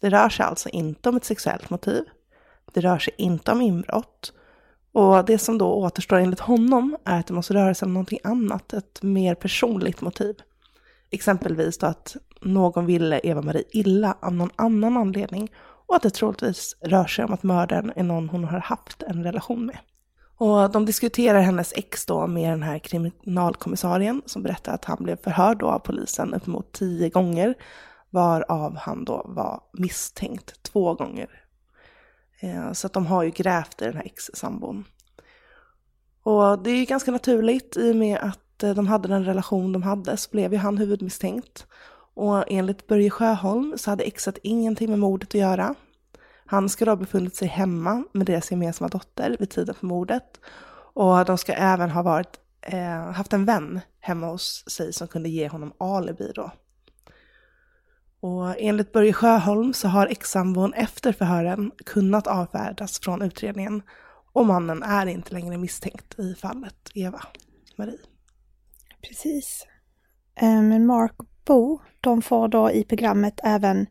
Det 0.00 0.10
rör 0.10 0.28
sig 0.28 0.46
alltså 0.46 0.68
inte 0.68 1.08
om 1.08 1.16
ett 1.16 1.24
sexuellt 1.24 1.70
motiv. 1.70 2.04
Det 2.72 2.80
rör 2.80 2.98
sig 2.98 3.14
inte 3.18 3.52
om 3.52 3.62
inbrott. 3.62 4.32
Och 4.92 5.24
det 5.24 5.38
som 5.38 5.58
då 5.58 5.74
återstår 5.74 6.16
enligt 6.16 6.40
honom 6.40 6.96
är 7.04 7.20
att 7.20 7.26
det 7.26 7.34
måste 7.34 7.54
röra 7.54 7.74
sig 7.74 7.86
om 7.86 7.94
någonting 7.94 8.18
annat, 8.24 8.72
ett 8.72 9.02
mer 9.02 9.34
personligt 9.34 10.00
motiv. 10.00 10.36
Exempelvis 11.10 11.78
då 11.78 11.86
att 11.86 12.16
någon 12.40 12.86
ville 12.86 13.20
Eva-Marie 13.24 13.64
illa 13.70 14.16
av 14.20 14.34
någon 14.34 14.50
annan 14.56 14.96
anledning 14.96 15.52
och 15.86 15.96
att 15.96 16.02
det 16.02 16.10
troligtvis 16.10 16.76
rör 16.80 17.04
sig 17.04 17.24
om 17.24 17.32
att 17.32 17.42
mördaren 17.42 17.92
är 17.96 18.02
någon 18.02 18.28
hon 18.28 18.44
har 18.44 18.58
haft 18.58 19.02
en 19.02 19.24
relation 19.24 19.66
med. 19.66 19.78
Och 20.36 20.70
de 20.70 20.86
diskuterar 20.86 21.40
hennes 21.40 21.72
ex 21.76 22.06
då 22.06 22.26
med 22.26 22.50
den 22.50 22.62
här 22.62 22.78
kriminalkommissarien 22.78 24.22
som 24.26 24.42
berättar 24.42 24.74
att 24.74 24.84
han 24.84 24.98
blev 25.00 25.16
förhörd 25.16 25.58
då 25.58 25.66
av 25.66 25.78
polisen 25.78 26.34
uppemot 26.34 26.72
tio 26.72 27.08
gånger 27.08 27.54
varav 28.10 28.76
han 28.76 29.04
då 29.04 29.22
var 29.24 29.60
misstänkt 29.72 30.62
två 30.62 30.94
gånger. 30.94 31.28
Eh, 32.40 32.72
så 32.72 32.86
att 32.86 32.92
de 32.92 33.06
har 33.06 33.22
ju 33.22 33.30
grävt 33.30 33.82
i 33.82 33.84
den 33.84 33.96
här 33.96 34.04
ex-sambon. 34.04 34.84
Och 36.22 36.62
det 36.62 36.70
är 36.70 36.76
ju 36.76 36.84
ganska 36.84 37.10
naturligt 37.10 37.76
i 37.76 37.92
och 37.92 37.96
med 37.96 38.18
att 38.18 38.62
eh, 38.62 38.74
de 38.74 38.86
hade 38.86 39.08
den 39.08 39.24
relation 39.24 39.72
de 39.72 39.82
hade 39.82 40.16
så 40.16 40.30
blev 40.30 40.52
ju 40.52 40.58
han 40.58 40.78
huvudmisstänkt. 40.78 41.66
Och 42.14 42.44
enligt 42.48 42.86
Börje 42.86 43.10
Sjöholm 43.10 43.78
så 43.78 43.90
hade 43.90 44.04
exet 44.04 44.38
ingenting 44.42 44.90
med 44.90 44.98
mordet 44.98 45.28
att 45.28 45.34
göra. 45.34 45.74
Han 46.46 46.68
ska 46.68 46.84
då 46.84 46.90
ha 46.90 46.96
befunnit 46.96 47.36
sig 47.36 47.48
hemma 47.48 48.04
med 48.12 48.26
deras 48.26 48.50
gemensamma 48.50 48.88
dotter 48.88 49.36
vid 49.38 49.50
tiden 49.50 49.74
för 49.74 49.86
mordet. 49.86 50.40
Och 50.94 51.24
de 51.24 51.38
ska 51.38 51.52
även 51.52 51.90
ha 51.90 52.02
varit, 52.02 52.40
eh, 52.60 53.10
haft 53.10 53.32
en 53.32 53.44
vän 53.44 53.80
hemma 54.00 54.26
hos 54.26 54.64
sig 54.66 54.92
som 54.92 55.08
kunde 55.08 55.28
ge 55.28 55.48
honom 55.48 55.72
alibi 55.78 56.32
då. 56.34 56.50
Och 58.20 58.54
enligt 58.58 58.92
Börje 58.92 59.12
Sjöholm 59.12 59.72
så 59.72 59.88
har 59.88 60.06
ex-sambon 60.06 60.74
efter 60.74 61.12
förhören 61.12 61.72
kunnat 61.86 62.26
avfärdas 62.26 62.98
från 63.00 63.22
utredningen 63.22 63.82
och 64.32 64.46
mannen 64.46 64.82
är 64.82 65.06
inte 65.06 65.34
längre 65.34 65.58
misstänkt 65.58 66.18
i 66.18 66.34
fallet 66.34 66.90
Eva-Marie. 66.94 67.98
Precis. 69.08 69.66
Eh, 70.40 70.62
men 70.62 70.86
Mark 70.86 71.12
och 71.16 71.33
Bo, 71.44 71.78
de 72.00 72.22
får 72.22 72.48
då 72.48 72.70
i 72.70 72.84
programmet 72.84 73.40
även 73.42 73.86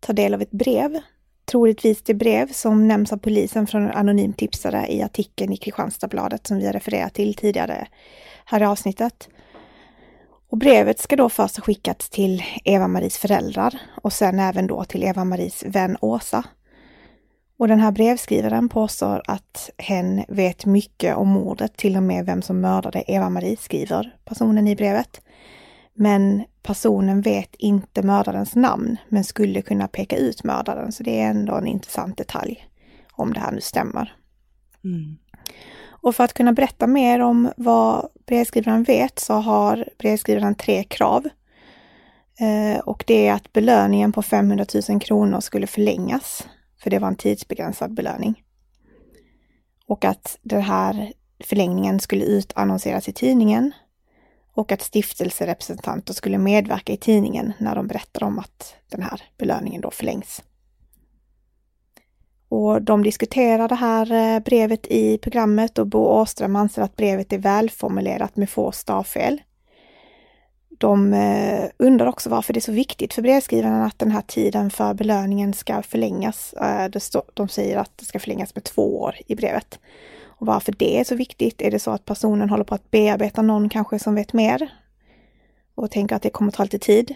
ta 0.00 0.12
del 0.12 0.34
av 0.34 0.42
ett 0.42 0.50
brev. 0.50 1.00
Troligtvis 1.44 2.02
det 2.02 2.14
brev 2.14 2.52
som 2.52 2.88
nämns 2.88 3.12
av 3.12 3.16
polisen 3.16 3.66
från 3.66 3.82
en 3.82 3.90
anonym 3.90 4.32
tipsare 4.32 4.86
i 4.88 5.02
artikeln 5.02 5.52
i 5.52 5.56
Kristianstadsbladet 5.56 6.46
som 6.46 6.58
vi 6.58 6.66
har 6.66 6.72
refererat 6.72 7.14
till 7.14 7.34
tidigare 7.34 7.88
här 8.44 8.62
i 8.62 8.64
avsnittet. 8.64 9.28
Och 10.50 10.58
brevet 10.58 10.98
ska 10.98 11.16
då 11.16 11.28
först 11.28 11.56
ha 11.56 11.62
skickats 11.62 12.10
till 12.10 12.42
Eva-Maries 12.64 13.18
föräldrar 13.18 13.78
och 14.02 14.12
sen 14.12 14.38
även 14.38 14.66
då 14.66 14.84
till 14.84 15.04
Eva-Maries 15.04 15.64
vän 15.66 15.96
Åsa. 16.00 16.44
Och 17.58 17.68
den 17.68 17.80
här 17.80 17.92
brevskrivaren 17.92 18.68
påstår 18.68 19.22
att 19.26 19.70
hen 19.78 20.24
vet 20.28 20.66
mycket 20.66 21.16
om 21.16 21.28
mordet, 21.28 21.76
till 21.76 21.96
och 21.96 22.02
med 22.02 22.26
vem 22.26 22.42
som 22.42 22.60
mördade 22.60 23.04
Eva-Marie, 23.06 23.56
skriver 23.56 24.16
personen 24.24 24.68
i 24.68 24.76
brevet. 24.76 25.20
Men 25.96 26.44
personen 26.62 27.20
vet 27.20 27.54
inte 27.54 28.02
mördarens 28.02 28.54
namn, 28.54 28.96
men 29.08 29.24
skulle 29.24 29.62
kunna 29.62 29.88
peka 29.88 30.16
ut 30.16 30.44
mördaren, 30.44 30.92
så 30.92 31.02
det 31.02 31.20
är 31.20 31.30
ändå 31.30 31.54
en 31.54 31.66
intressant 31.66 32.18
detalj, 32.18 32.68
om 33.12 33.32
det 33.32 33.40
här 33.40 33.52
nu 33.52 33.60
stämmer. 33.60 34.16
Mm. 34.84 35.16
Och 36.06 36.16
för 36.16 36.24
att 36.24 36.34
kunna 36.34 36.52
berätta 36.52 36.86
mer 36.86 37.20
om 37.20 37.52
vad 37.56 38.08
brevskrivaren 38.26 38.82
vet 38.82 39.18
så 39.18 39.34
har 39.34 39.88
brevskrivaren 39.98 40.54
tre 40.54 40.84
krav. 40.84 41.28
Eh, 42.40 42.80
och 42.80 43.04
det 43.06 43.26
är 43.28 43.32
att 43.32 43.52
belöningen 43.52 44.12
på 44.12 44.22
500 44.22 44.66
000 44.88 45.00
kronor 45.00 45.40
skulle 45.40 45.66
förlängas, 45.66 46.46
för 46.82 46.90
det 46.90 46.98
var 46.98 47.08
en 47.08 47.16
tidsbegränsad 47.16 47.94
belöning. 47.94 48.42
Och 49.86 50.04
att 50.04 50.38
den 50.42 50.62
här 50.62 51.12
förlängningen 51.44 52.00
skulle 52.00 52.24
utannonseras 52.24 53.08
i 53.08 53.12
tidningen 53.12 53.72
och 54.56 54.72
att 54.72 54.82
stiftelserepresentanter 54.82 56.14
skulle 56.14 56.38
medverka 56.38 56.92
i 56.92 56.96
tidningen 56.96 57.52
när 57.58 57.74
de 57.74 57.86
berättar 57.86 58.22
om 58.22 58.38
att 58.38 58.74
den 58.88 59.02
här 59.02 59.22
belöningen 59.38 59.80
då 59.80 59.90
förlängs. 59.90 60.42
Och 62.48 62.82
de 62.82 63.02
diskuterar 63.02 63.68
det 63.68 63.74
här 63.74 64.12
eh, 64.12 64.40
brevet 64.40 64.86
i 64.86 65.18
programmet 65.18 65.78
och 65.78 65.86
Bo 65.86 65.98
Åström 65.98 66.56
anser 66.56 66.82
att 66.82 66.96
brevet 66.96 67.32
är 67.32 67.38
välformulerat 67.38 68.36
med 68.36 68.50
få 68.50 68.72
stavfel. 68.72 69.42
De 70.78 71.14
eh, 71.14 71.64
undrar 71.76 72.06
också 72.06 72.30
varför 72.30 72.52
det 72.52 72.58
är 72.58 72.60
så 72.60 72.72
viktigt 72.72 73.14
för 73.14 73.22
brevskrivaren 73.22 73.82
att 73.82 73.98
den 73.98 74.10
här 74.10 74.22
tiden 74.22 74.70
för 74.70 74.94
belöningen 74.94 75.52
ska 75.52 75.82
förlängas. 75.82 76.52
Eh, 76.52 76.90
de 77.34 77.48
säger 77.48 77.76
att 77.76 77.98
det 77.98 78.04
ska 78.04 78.18
förlängas 78.18 78.54
med 78.54 78.64
två 78.64 79.00
år 79.00 79.16
i 79.26 79.34
brevet. 79.34 79.78
Och 80.38 80.46
varför 80.46 80.72
det 80.72 80.98
är 80.98 81.04
så 81.04 81.14
viktigt? 81.14 81.62
Är 81.62 81.70
det 81.70 81.78
så 81.78 81.90
att 81.90 82.04
personen 82.04 82.50
håller 82.50 82.64
på 82.64 82.74
att 82.74 82.90
bearbeta 82.90 83.42
någon 83.42 83.68
kanske 83.68 83.98
som 83.98 84.14
vet 84.14 84.32
mer? 84.32 84.72
Och 85.74 85.90
tänker 85.90 86.16
att 86.16 86.22
det 86.22 86.30
kommer 86.30 86.52
ta 86.52 86.62
lite 86.62 86.78
tid? 86.78 87.14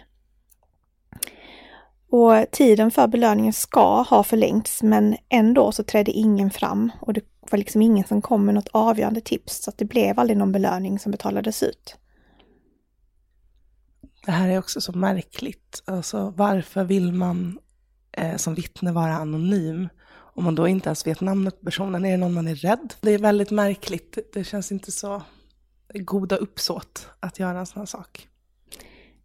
Och 2.11 2.51
tiden 2.51 2.91
för 2.91 3.07
belöningen 3.07 3.53
ska 3.53 4.03
ha 4.03 4.23
förlängts 4.23 4.83
men 4.83 5.17
ändå 5.29 5.73
så 5.73 5.83
trädde 5.83 6.11
ingen 6.11 6.51
fram 6.51 6.93
och 7.01 7.13
det 7.13 7.25
var 7.51 7.59
liksom 7.59 7.83
ingen 7.83 8.05
som 8.05 8.23
kom 8.23 8.45
med 8.45 8.55
något 8.55 8.69
avgörande 8.73 9.21
tips 9.21 9.63
så 9.63 9.71
att 9.71 9.79
det 9.79 9.85
blev 9.85 10.21
aldrig 10.21 10.39
någon 10.39 10.53
belöning 10.53 10.99
som 10.99 11.13
betalades 11.13 11.63
ut. 11.63 11.97
Det 14.27 14.33
här 14.33 14.49
är 14.49 14.59
också 14.59 14.81
så 14.81 14.93
märkligt. 14.93 15.83
Alltså 15.85 16.35
varför 16.37 16.85
vill 16.85 17.13
man 17.13 17.59
eh, 18.13 18.37
som 18.37 18.55
vittne 18.55 18.93
vara 18.93 19.15
anonym 19.15 19.89
om 20.41 20.45
man 20.45 20.55
då 20.55 20.69
inte 20.69 20.89
ens 20.89 21.07
vet 21.07 21.21
namnet 21.21 21.61
på 21.61 21.65
personen? 21.65 22.05
Är 22.05 22.11
det 22.11 22.17
någon 22.17 22.35
man 22.35 22.49
är 22.49 22.55
rädd? 22.55 22.95
Det 23.01 23.11
är 23.11 23.19
väldigt 23.19 23.51
märkligt. 23.51 24.19
Det 24.33 24.45
känns 24.45 24.73
inte 24.73 24.93
så 24.93 25.23
goda 25.95 26.37
uppsåt 26.37 27.09
att 27.21 27.39
göra 27.39 27.59
en 27.59 27.67
sån 27.67 27.81
här 27.81 27.87
sak. 27.87 28.29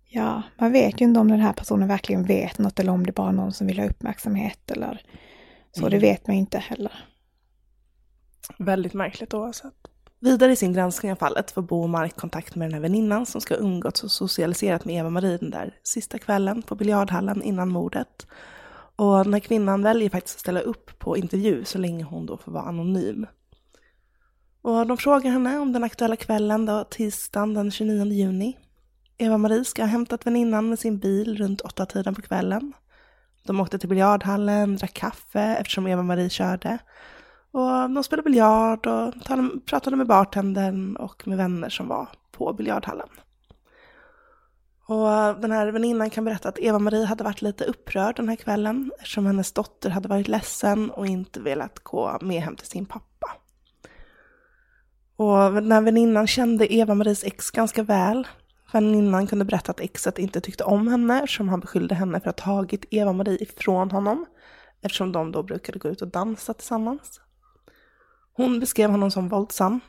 Ja, 0.05 0.41
man 0.59 0.71
vet 0.71 1.01
ju 1.01 1.05
inte 1.05 1.19
om 1.19 1.27
den 1.27 1.39
här 1.39 1.53
personen 1.53 1.87
verkligen 1.87 2.23
vet 2.23 2.57
något 2.57 2.79
eller 2.79 2.91
om 2.91 3.05
det 3.05 3.11
bara 3.11 3.29
är 3.29 3.33
någon 3.33 3.53
som 3.53 3.67
vill 3.67 3.79
ha 3.79 3.85
uppmärksamhet 3.85 4.71
eller 4.71 5.01
så. 5.71 5.79
Mm. 5.79 5.91
Det 5.91 5.99
vet 5.99 6.27
man 6.27 6.35
ju 6.35 6.39
inte 6.39 6.57
heller. 6.57 7.05
Väldigt 8.57 8.93
märkligt 8.93 9.33
oavsett. 9.33 9.73
Vidare 10.19 10.51
i 10.51 10.55
sin 10.55 10.73
granskning 10.73 11.11
av 11.11 11.15
fallet 11.15 11.51
får 11.51 11.61
Bo 11.61 11.83
och 11.83 11.89
Mark 11.89 12.15
kontakt 12.15 12.55
med 12.55 12.67
den 12.67 12.73
här 12.73 12.81
väninnan 12.81 13.25
som 13.25 13.41
ska 13.41 13.55
umgåtts 13.55 14.03
och 14.03 14.11
socialiserat 14.11 14.85
med 14.85 14.95
Eva-Marie 14.95 15.37
den 15.37 15.49
där 15.49 15.75
sista 15.83 16.19
kvällen 16.19 16.61
på 16.61 16.75
biljardhallen 16.75 17.43
innan 17.43 17.69
mordet. 17.69 18.27
Och 18.95 19.23
den 19.23 19.33
här 19.33 19.39
kvinnan 19.39 19.81
väljer 19.81 20.09
faktiskt 20.09 20.35
att 20.35 20.39
ställa 20.39 20.59
upp 20.59 20.99
på 20.99 21.17
intervju 21.17 21.65
så 21.65 21.77
länge 21.77 22.03
hon 22.03 22.25
då 22.25 22.37
får 22.37 22.51
vara 22.51 22.63
anonym. 22.63 23.25
Och 24.61 24.87
de 24.87 24.97
frågar 24.97 25.31
henne 25.31 25.59
om 25.59 25.73
den 25.73 25.83
aktuella 25.83 26.15
kvällen, 26.15 26.65
då, 26.65 26.83
tisdagen 26.83 27.53
den 27.53 27.71
29 27.71 28.05
juni. 28.05 28.57
Eva-Marie 29.17 29.65
ska 29.65 29.81
ha 29.81 29.87
hämtat 29.87 30.25
väninnan 30.25 30.69
med 30.69 30.79
sin 30.79 30.99
bil 30.99 31.37
runt 31.37 31.61
åtta 31.61 31.85
tiden 31.85 32.15
på 32.15 32.21
kvällen. 32.21 32.73
De 33.43 33.59
åkte 33.59 33.79
till 33.79 33.89
biljardhallen, 33.89 34.75
drack 34.75 34.93
kaffe 34.93 35.41
eftersom 35.41 35.87
Eva-Marie 35.87 36.29
körde. 36.29 36.77
Och 37.51 37.89
de 37.89 38.03
spelade 38.03 38.29
biljard 38.29 38.87
och 38.87 39.13
pratade 39.65 39.95
med 39.95 40.07
bartendern 40.07 40.95
och 40.95 41.27
med 41.27 41.37
vänner 41.37 41.69
som 41.69 41.87
var 41.87 42.09
på 42.31 42.53
biljardhallen. 42.53 43.07
Och 44.87 45.11
eh, 45.11 45.39
den 45.39 45.51
här 45.51 45.67
väninnan 45.67 46.09
kan 46.09 46.25
berätta 46.25 46.49
att 46.49 46.59
Eva-Marie 46.59 47.05
hade 47.05 47.23
varit 47.23 47.41
lite 47.41 47.63
upprörd 47.65 48.15
den 48.15 48.29
här 48.29 48.35
kvällen 48.35 48.91
eftersom 48.97 49.25
hennes 49.25 49.51
dotter 49.51 49.89
hade 49.89 50.07
varit 50.07 50.27
ledsen 50.27 50.91
och 50.91 51.07
inte 51.07 51.41
velat 51.41 51.79
gå 51.79 52.17
med 52.21 52.41
hem 52.41 52.55
till 52.55 52.67
sin 52.67 52.85
pappa. 52.85 53.31
Och 55.15 55.53
den 55.53 55.71
här 55.71 55.81
väninnan 55.81 56.27
kände 56.27 56.73
Eva-Maries 56.73 57.23
ex 57.23 57.51
ganska 57.51 57.83
väl. 57.83 58.27
Väninnan 58.73 59.27
kunde 59.27 59.45
berätta 59.45 59.71
att 59.71 59.79
exet 59.79 60.19
inte 60.19 60.41
tyckte 60.41 60.63
om 60.63 60.87
henne 60.87 61.23
eftersom 61.23 61.49
han 61.49 61.59
beskyllde 61.59 61.95
henne 61.95 62.19
för 62.19 62.29
att 62.29 62.39
ha 62.39 62.55
tagit 62.55 62.85
Eva-Marie 62.91 63.37
ifrån 63.43 63.91
honom 63.91 64.25
eftersom 64.81 65.11
de 65.11 65.31
då 65.31 65.43
brukade 65.43 65.79
gå 65.79 65.89
ut 65.89 66.01
och 66.01 66.07
dansa 66.07 66.53
tillsammans. 66.53 67.21
Hon 68.33 68.59
beskrev 68.59 68.89
honom 68.89 69.11
som 69.11 69.29
våldsam. 69.29 69.79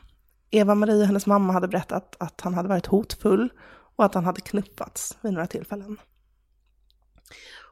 Eva-Marie 0.51 1.01
och 1.01 1.05
hennes 1.05 1.25
mamma 1.25 1.53
hade 1.53 1.67
berättat 1.67 2.15
att 2.19 2.41
han 2.41 2.53
hade 2.53 2.69
varit 2.69 2.85
hotfull 2.85 3.49
och 3.97 4.05
att 4.05 4.13
han 4.13 4.25
hade 4.25 4.41
knuffats 4.41 5.17
vid 5.21 5.33
några 5.33 5.47
tillfällen. 5.47 5.97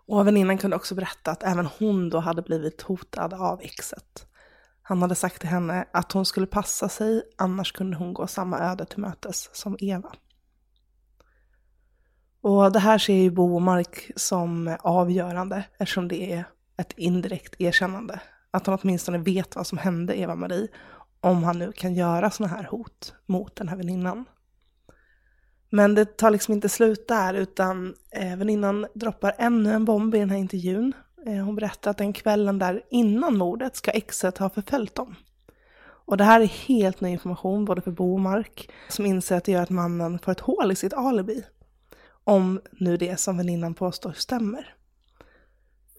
Och 0.07 0.27
väninnan 0.27 0.57
kunde 0.57 0.75
också 0.75 0.95
berätta 0.95 1.31
att 1.31 1.43
även 1.43 1.65
hon 1.79 2.09
då 2.09 2.19
hade 2.19 2.41
blivit 2.41 2.81
hotad 2.81 3.33
av 3.33 3.61
exet. 3.61 4.27
Han 4.81 5.01
hade 5.01 5.15
sagt 5.15 5.39
till 5.39 5.49
henne 5.49 5.87
att 5.93 6.11
hon 6.11 6.25
skulle 6.25 6.47
passa 6.47 6.89
sig, 6.89 7.23
annars 7.37 7.71
kunde 7.71 7.97
hon 7.97 8.13
gå 8.13 8.27
samma 8.27 8.59
öde 8.59 8.85
till 8.85 8.99
mötes 8.99 9.49
som 9.53 9.77
Eva. 9.79 10.11
Och 12.41 12.71
det 12.71 12.79
här 12.79 12.97
ser 12.97 13.13
ju 13.13 13.31
Bo 13.31 13.55
och 13.55 13.61
Mark 13.61 14.11
som 14.15 14.77
avgörande 14.79 15.63
eftersom 15.77 16.07
det 16.07 16.33
är 16.33 16.45
ett 16.77 16.93
indirekt 16.97 17.61
erkännande 17.61 18.19
att 18.55 18.67
han 18.67 18.79
åtminstone 18.81 19.17
vet 19.17 19.55
vad 19.55 19.67
som 19.67 19.77
hände 19.77 20.19
Eva-Marie, 20.19 20.67
om 21.21 21.43
han 21.43 21.59
nu 21.59 21.71
kan 21.71 21.93
göra 21.93 22.31
sådana 22.31 22.55
här 22.55 22.63
hot 22.63 23.13
mot 23.25 23.55
den 23.55 23.69
här 23.69 23.77
väninnan. 23.77 24.25
Men 25.75 25.95
det 25.95 26.17
tar 26.17 26.31
liksom 26.31 26.53
inte 26.53 26.69
slut 26.69 27.07
där, 27.07 27.33
utan 27.33 27.95
eh, 28.11 28.37
väninnan 28.37 28.87
droppar 28.93 29.35
ännu 29.37 29.73
en 29.73 29.85
bomb 29.85 30.15
i 30.15 30.19
den 30.19 30.29
här 30.29 30.37
intervjun. 30.37 30.93
Eh, 31.25 31.33
hon 31.33 31.55
berättar 31.55 31.91
att 31.91 31.97
den 31.97 32.13
kvällen 32.13 32.59
där 32.59 32.81
innan 32.89 33.37
mordet 33.37 33.75
ska 33.75 33.91
exet 33.91 34.37
ha 34.37 34.49
förföljt 34.49 34.95
dem. 34.95 35.15
Och 35.79 36.17
det 36.17 36.23
här 36.23 36.41
är 36.41 36.45
helt 36.45 37.01
ny 37.01 37.09
information 37.09 37.65
både 37.65 37.81
för 37.81 37.91
Bo 37.91 38.13
och 38.13 38.19
Mark, 38.19 38.69
som 38.89 39.05
inser 39.05 39.37
att 39.37 39.43
det 39.43 39.51
gör 39.51 39.61
att 39.61 39.69
mannen 39.69 40.19
får 40.19 40.31
ett 40.31 40.39
hål 40.39 40.71
i 40.71 40.75
sitt 40.75 40.93
alibi. 40.93 41.43
Om 42.23 42.61
nu 42.71 42.97
det 42.97 43.19
som 43.19 43.37
väninnan 43.37 43.73
påstår 43.73 44.11
stämmer. 44.11 44.75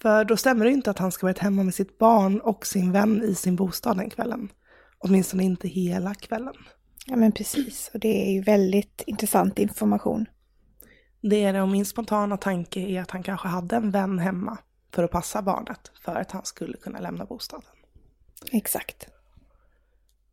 För 0.02 0.24
då 0.24 0.36
stämmer 0.36 0.64
det 0.64 0.70
inte 0.70 0.90
att 0.90 0.98
han 0.98 1.12
ska 1.12 1.26
varit 1.26 1.38
hemma 1.38 1.62
med 1.62 1.74
sitt 1.74 1.98
barn 1.98 2.40
och 2.40 2.66
sin 2.66 2.92
vän 2.92 3.22
i 3.22 3.34
sin 3.34 3.56
bostad 3.56 3.96
den 3.96 4.10
kvällen. 4.10 4.48
Åtminstone 4.98 5.44
inte 5.44 5.68
hela 5.68 6.14
kvällen. 6.14 6.54
Ja 7.08 7.16
men 7.16 7.32
precis, 7.32 7.90
och 7.94 8.00
det 8.00 8.28
är 8.28 8.32
ju 8.32 8.42
väldigt 8.42 9.02
intressant 9.06 9.58
information. 9.58 10.26
Det 11.20 11.44
är 11.44 11.52
det, 11.52 11.62
och 11.62 11.68
min 11.68 11.86
spontana 11.86 12.36
tanke 12.36 12.80
är 12.80 13.00
att 13.00 13.10
han 13.10 13.22
kanske 13.22 13.48
hade 13.48 13.76
en 13.76 13.90
vän 13.90 14.18
hemma 14.18 14.58
för 14.94 15.04
att 15.04 15.10
passa 15.10 15.42
barnet, 15.42 15.92
för 16.04 16.14
att 16.14 16.30
han 16.30 16.44
skulle 16.44 16.76
kunna 16.76 17.00
lämna 17.00 17.24
bostaden. 17.24 17.70
Exakt. 18.52 19.08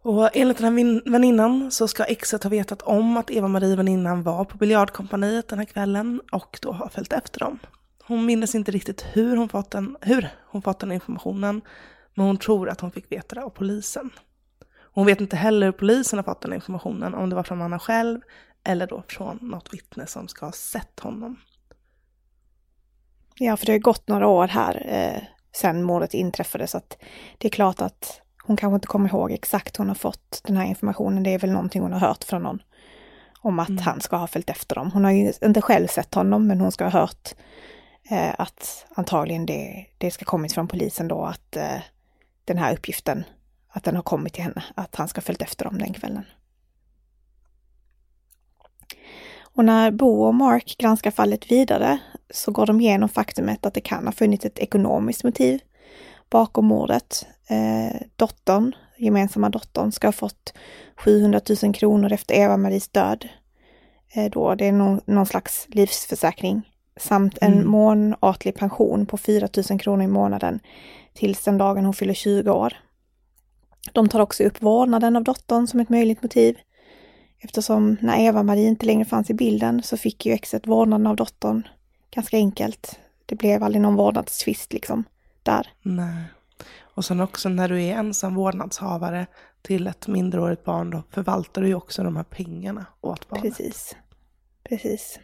Och 0.02 0.30
enligt 0.36 0.58
den 0.58 0.78
här 0.78 1.12
väninnan 1.12 1.72
så 1.72 1.88
ska 1.88 2.04
exet 2.04 2.44
ha 2.44 2.50
vetat 2.50 2.82
om 2.82 3.18
att 3.18 3.32
Eva-Marie 3.32 3.76
väninnan 3.76 4.24
var 4.24 4.46
på 4.46 4.58
biljardkompaniet 4.58 5.48
den 5.48 5.60
här 5.60 5.66
kvällen 5.66 6.22
och 6.32 6.60
då 6.62 6.72
ha 6.72 6.90
följt 6.90 7.14
efter 7.14 7.40
dem. 7.40 7.60
Hon 8.04 8.26
minns 8.26 8.56
inte 8.56 8.72
riktigt 8.72 9.06
hur 9.14 9.38
hon 9.38 9.50
fått 9.50 9.72
den, 9.72 9.98
hur 10.02 10.30
hon 10.46 10.62
fått 10.62 10.80
den 10.80 10.92
informationen, 10.92 11.62
men 12.14 12.26
hon 12.26 12.38
tror 12.38 12.70
att 12.70 12.82
hon 12.82 12.92
fick 12.92 13.12
veta 13.12 13.36
det 13.36 13.44
av 13.44 13.50
polisen. 13.50 14.10
Hon 14.94 15.06
vet 15.06 15.22
inte 15.22 15.36
heller 15.36 15.68
hur 15.68 15.74
polisen 15.74 16.20
har 16.20 16.24
fått 16.24 16.42
den 16.42 16.54
informationen, 16.54 17.14
om 17.14 17.30
det 17.30 17.36
var 17.36 17.44
från 17.44 17.58
mannen 17.58 17.80
själv 17.80 18.22
eller 18.64 18.88
då 18.88 19.04
från 19.08 19.40
något 19.42 19.74
vittne 19.74 20.08
som 20.08 20.28
ska 20.28 20.46
ha 20.46 20.52
sett 20.52 21.00
honom. 21.00 21.40
Ja, 23.36 23.58
för 23.58 23.66
det 23.66 23.72
har 23.72 23.80
gått 23.80 24.08
några 24.08 24.28
år 24.28 24.48
här 24.48 24.86
eh, 24.88 25.24
sedan 25.52 25.84
mordet 25.84 26.14
inträffade 26.14 26.68
så 26.68 26.78
att 26.78 26.98
det 27.38 27.48
är 27.48 27.52
klart 27.52 27.82
att 27.82 28.22
hon 28.44 28.58
kanske 28.58 28.76
inte 28.76 28.88
kommer 28.88 29.10
ihåg 29.10 29.32
exakt 29.32 29.78
hon 29.78 29.88
har 29.88 29.96
fått 29.96 30.42
den 30.44 30.58
här 30.58 30.66
informationen. 30.66 31.24
Det 31.24 31.30
är 31.30 31.40
väl 31.40 31.52
någonting 31.52 31.82
hon 31.82 31.94
har 31.94 32.00
hört 32.00 32.24
från 32.24 32.44
någon 32.44 32.62
om 33.40 33.60
att 33.60 33.70
mm. 33.70 33.84
han 33.84 34.02
ska 34.02 34.16
ha 34.16 34.28
följt 34.28 34.50
efter 34.50 34.76
dem. 34.76 34.92
Hon 34.92 35.04
har 35.04 35.12
ju 35.12 35.34
inte 35.46 35.62
själv 35.62 35.88
sett 35.88 36.14
honom, 36.14 36.48
men 36.48 36.62
hon 36.62 36.72
ska 36.72 36.84
ha 36.84 36.92
hört 36.92 37.34
eh, 38.10 38.34
att 38.38 38.86
antagligen 38.96 39.46
det, 39.46 39.86
det 39.98 40.12
ska 40.12 40.26
kommit 40.26 40.54
från 40.54 40.68
polisen 40.68 41.08
då 41.08 41.26
att 41.26 41.56
eh, 41.56 41.80
den 42.46 42.58
här 42.58 42.74
uppgiften, 42.74 43.24
att 43.74 43.84
den 43.84 43.96
har 43.96 44.04
kommit 44.04 44.34
till 44.34 44.44
henne, 44.44 44.64
att 44.76 44.96
han 44.96 45.08
ska 45.08 45.22
följt 45.22 45.42
efter 45.42 45.66
dem 45.66 45.78
den 45.78 45.94
kvällen. 45.94 46.26
Och 49.56 49.66
när 49.66 49.92
Bo 49.92 50.24
och 50.24 50.36
Mark 50.36 50.76
granskar 50.78 51.12
fallet 51.12 51.52
vidare 51.52 52.00
så 52.30 52.52
går 52.52 52.66
de 52.66 52.82
igenom 52.82 53.10
faktumet 53.10 53.66
att 53.66 53.74
det 53.74 53.82
kan 53.82 54.06
ha 54.06 54.12
funnits 54.12 54.46
ett 54.46 54.60
ekonomiskt 54.60 55.24
motiv 55.24 55.60
bakom 56.30 56.66
mordet. 56.66 57.28
Eh, 57.48 58.02
dottern, 58.16 58.76
gemensamma 58.98 59.50
dottern, 59.50 59.92
ska 59.92 60.08
ha 60.08 60.12
fått 60.12 60.54
700 60.98 61.42
000 61.64 61.74
kronor 61.74 62.12
efter 62.12 62.36
Eva-Maries 62.36 62.88
död. 62.88 63.30
Eh, 64.14 64.32
då 64.32 64.56
det 64.56 64.68
är 64.68 64.72
någon, 64.72 65.02
någon 65.06 65.26
slags 65.26 65.68
livsförsäkring 65.70 66.70
samt 66.98 67.38
en 67.42 67.54
mm. 67.54 67.68
månatlig 67.68 68.56
pension 68.56 69.06
på 69.06 69.18
4 69.18 69.48
000 69.70 69.80
kronor 69.80 70.04
i 70.04 70.08
månaden 70.08 70.60
tills 71.14 71.44
den 71.44 71.58
dagen 71.58 71.86
hon 71.86 71.94
fyller 71.94 72.14
20 72.14 72.52
år. 72.52 72.74
De 73.92 74.10
tar 74.10 74.20
också 74.20 74.44
upp 74.44 74.62
vårdnaden 74.62 75.16
av 75.16 75.24
dottern 75.24 75.68
som 75.68 75.80
ett 75.80 75.90
möjligt 75.90 76.24
motiv. 76.24 76.58
Eftersom 77.40 77.98
när 78.02 78.20
Eva-Marie 78.20 78.68
inte 78.68 78.86
längre 78.86 79.06
fanns 79.06 79.30
i 79.30 79.34
bilden 79.34 79.84
så 79.84 79.98
fick 79.98 80.26
ju 80.26 80.34
exet 80.34 80.68
vårdnaden 80.68 81.08
av 81.08 81.16
dottern 81.16 81.68
ganska 82.12 82.38
enkelt. 82.38 83.00
Det 83.26 83.36
blev 83.36 83.64
aldrig 83.64 83.82
någon 83.82 83.96
vårdnadstvist 83.96 84.74
liksom 84.74 85.04
där. 85.44 85.68
Nej. 85.82 86.24
Och 86.80 87.06
sen 87.06 87.22
också 87.22 87.50
när 87.50 87.70
du 87.70 87.84
är 87.84 87.96
ensam 87.96 88.36
vårdnadshavare 88.36 89.28
till 89.62 89.88
ett 89.88 90.08
minderårigt 90.08 90.64
barn 90.64 90.90
då 90.90 91.04
förvaltar 91.10 91.62
du 91.62 91.68
ju 91.68 91.76
också 91.76 92.04
de 92.04 92.16
här 92.16 92.24
pengarna 92.24 92.86
åt 93.02 93.30
barnet. 93.30 93.44
Precis. 93.44 93.96
Precis. 94.64 95.20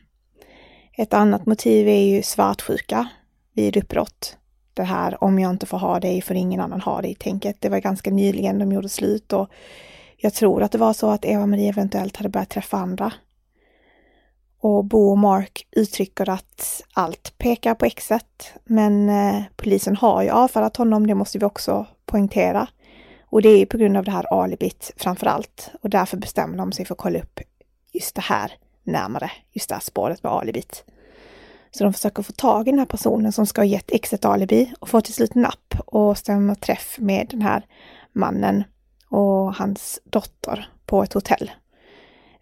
Ett 0.97 1.13
annat 1.13 1.45
motiv 1.45 1.87
är 1.87 2.15
ju 2.15 2.21
svartsjuka 2.23 3.09
vid 3.53 3.77
uppbrott. 3.77 4.37
Det 4.79 4.85
här 4.85 5.23
om 5.23 5.39
jag 5.39 5.51
inte 5.51 5.65
får 5.65 5.77
ha 5.77 5.99
dig 5.99 6.21
får 6.21 6.35
ingen 6.35 6.61
annan 6.61 6.81
ha 6.81 7.01
dig 7.01 7.15
tänket. 7.15 7.55
Det 7.59 7.69
var 7.69 7.79
ganska 7.79 8.11
nyligen 8.11 8.59
de 8.59 8.71
gjorde 8.71 8.89
slut 8.89 9.33
och 9.33 9.49
jag 10.17 10.33
tror 10.33 10.63
att 10.63 10.71
det 10.71 10.77
var 10.77 10.93
så 10.93 11.09
att 11.09 11.25
Eva-Marie 11.25 11.69
eventuellt 11.69 12.17
hade 12.17 12.29
börjat 12.29 12.49
träffa 12.49 12.77
andra. 12.77 13.13
Och 14.59 14.85
Bo 14.85 15.09
och 15.11 15.17
Mark 15.17 15.67
uttrycker 15.71 16.29
att 16.29 16.83
allt 16.93 17.33
pekar 17.37 17.75
på 17.75 17.85
exet, 17.85 18.53
men 18.63 19.09
eh, 19.09 19.41
polisen 19.55 19.95
har 19.95 20.23
ju 20.23 20.29
avfärdat 20.29 20.77
honom, 20.77 21.07
det 21.07 21.15
måste 21.15 21.39
vi 21.39 21.45
också 21.45 21.85
poängtera. 22.05 22.67
Och 23.21 23.41
det 23.41 23.49
är 23.49 23.57
ju 23.57 23.65
på 23.65 23.77
grund 23.77 23.97
av 23.97 24.03
det 24.03 24.11
här 24.11 24.33
alibit 24.43 24.93
framför 24.97 25.27
allt 25.27 25.71
och 25.81 25.89
därför 25.89 26.17
bestämmer 26.17 26.57
de 26.57 26.71
sig 26.71 26.85
för 26.85 26.93
att 26.93 26.99
kolla 26.99 27.19
upp 27.19 27.39
just 27.91 28.15
det 28.15 28.21
här 28.21 28.51
närmare 28.83 29.31
just 29.51 29.69
det 29.69 29.75
här 29.75 29.81
spåret 29.81 30.23
med 30.23 30.31
alibit. 30.31 30.85
Så 31.71 31.83
de 31.83 31.93
försöker 31.93 32.23
få 32.23 32.31
tag 32.31 32.67
i 32.67 32.71
den 32.71 32.79
här 32.79 32.85
personen 32.85 33.31
som 33.31 33.45
ska 33.45 33.61
ha 33.61 33.65
gett 33.65 33.91
X 33.91 34.13
ett 34.13 34.25
alibi 34.25 34.73
och 34.79 34.89
får 34.89 35.01
till 35.01 35.13
slut 35.13 35.35
napp 35.35 35.75
och 35.85 36.17
stämmer 36.17 36.55
träff 36.55 36.97
med 36.99 37.27
den 37.29 37.41
här 37.41 37.65
mannen 38.13 38.63
och 39.09 39.55
hans 39.55 39.99
dotter 40.03 40.69
på 40.85 41.03
ett 41.03 41.13
hotell. 41.13 41.51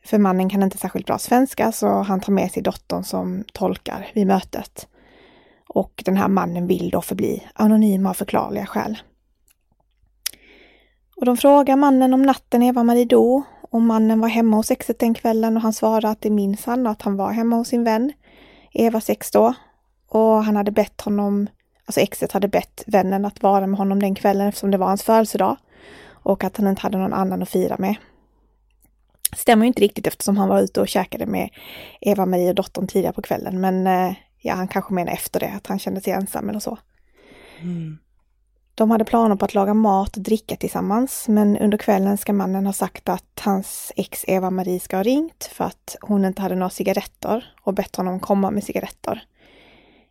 För 0.06 0.18
mannen 0.18 0.50
kan 0.50 0.63
inte 0.63 0.78
särskilt 0.78 1.06
bra 1.06 1.18
svenska 1.18 1.72
så 1.72 1.88
han 1.88 2.20
tar 2.22 2.34
med 2.34 2.52
sig 2.52 2.63
dottern 2.63 3.04
som 3.04 3.44
tolkar 3.54 4.12
vid 4.13 4.28
mötet. 4.28 4.88
Och 5.68 6.04
den 6.06 6.18
här 6.18 6.28
mannen 6.28 6.68
vill 6.68 6.90
då 6.90 7.02
förbli 7.02 7.48
anonym 7.54 8.06
av 8.06 8.13
förklarliga 8.13 8.66
skäl. 8.66 8.98
Och 11.16 11.26
de 11.26 11.38
frågar 11.38 11.76
mannen 11.76 12.13
om 12.13 12.22
natten 12.22 12.63
Eva-Marie 12.63 13.06
dog 13.06 13.44
och 13.62 13.82
mannen 13.82 14.20
var 14.20 14.28
hemma 14.28 14.58
hos 14.58 14.72
exet 14.72 15.00
den 15.00 15.13
kvällen 15.13 15.56
och 15.58 15.63
han 15.63 15.74
svarar 15.74 16.10
att 16.10 16.22
det 16.22 16.30
minns 16.30 16.66
han 16.66 16.86
och 16.86 16.92
att 16.92 17.02
han 17.02 17.18
var 17.18 17.32
hemma 17.32 17.56
hos 17.56 17.68
sin 17.68 17.84
vän 17.84 18.13
Eva 18.72 19.02
sex 19.02 19.32
då. 19.32 19.54
Och 20.08 20.44
han 20.44 20.56
hade 20.56 20.72
bett 20.72 21.02
honom, 21.02 21.48
alltså 21.86 22.00
exet 22.02 22.32
hade 22.32 22.48
bett 22.48 22.84
vännen 22.88 23.26
att 23.26 23.44
vara 23.44 23.68
med 23.68 23.78
honom 23.78 24.00
den 24.00 24.16
kvällen 24.16 24.48
eftersom 24.48 24.72
det 24.72 24.78
var 24.78 24.88
hans 24.88 25.04
födelsedag. 25.04 25.58
Och 26.10 26.44
att 26.44 26.58
han 26.58 26.68
inte 26.68 26.82
hade 26.82 26.98
någon 26.98 27.14
annan 27.14 27.42
att 27.42 27.50
fira 27.50 27.76
med. 27.80 27.96
Stämmer 29.36 29.66
inte 29.66 29.82
riktigt 29.82 30.08
eftersom 30.08 30.38
han 30.38 30.50
var 30.50 30.62
ute 30.62 30.82
och 30.82 30.88
käkade 30.88 31.26
med 31.26 31.50
Eva-Marie 32.02 32.50
och 32.50 32.56
dottern 32.56 32.88
tidigare 32.88 33.14
på 33.14 33.22
kvällen. 33.22 33.62
Men 33.62 33.88
eh, 33.88 34.16
ja, 34.42 34.54
han 34.54 34.68
kanske 34.68 34.94
menar 34.94 35.12
efter 35.12 35.40
det, 35.40 35.54
att 35.56 35.68
han 35.68 35.80
kände 35.80 36.02
sig 36.02 36.14
ensam 36.14 36.50
eller 36.50 36.60
så. 36.60 36.78
Mm. 37.62 37.98
De 38.78 38.92
hade 38.92 39.06
planer 39.06 39.36
på 39.36 39.46
att 39.46 39.54
laga 39.54 39.74
mat 39.74 40.18
och 40.18 40.24
dricka 40.24 40.56
tillsammans, 40.56 41.28
men 41.28 41.58
under 41.58 41.78
kvällen 41.78 42.18
ska 42.18 42.34
mannen 42.34 42.66
ha 42.66 42.74
sagt 42.74 43.10
att 43.10 43.42
hans 43.42 43.92
ex 43.96 44.26
Eva-Marie 44.28 44.80
ska 44.80 44.96
ha 44.96 45.04
ringt 45.04 45.50
för 45.54 45.66
att 45.66 45.96
hon 46.02 46.26
inte 46.26 46.42
hade 46.42 46.56
några 46.56 46.70
cigaretter 46.70 47.54
och 47.62 47.74
bett 47.74 47.96
honom 47.96 48.20
komma 48.20 48.52
med 48.52 48.63
cigaretter. 48.63 49.24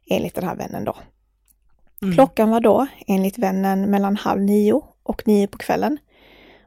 Enligt 0.07 0.35
den 0.35 0.45
här 0.45 0.57
vännen 0.57 0.85
då. 0.85 0.97
Mm. 2.03 2.15
Klockan 2.15 2.51
var 2.51 2.61
då, 2.61 2.87
enligt 3.07 3.39
vännen, 3.39 3.91
mellan 3.91 4.17
halv 4.17 4.41
nio 4.41 4.83
och 5.03 5.23
nio 5.29 5.47
på 5.47 5.59
kvällen. 5.59 5.99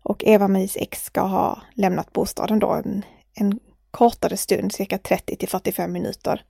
Och 0.04 0.24
Eva-Maries 0.24 0.78
ex 0.78 1.04
ska 1.04 1.22
ha 1.22 1.62
lämnat 1.74 2.14
bostaden 2.14 2.60
då 2.60 2.74
en, 2.74 3.06
en 3.34 3.60
kortare 3.92 4.38
stund, 4.38 4.72
cirka 4.72 4.98
30 4.98 5.36
till 5.36 5.50
45 5.50 5.92
minuter. 5.92 6.44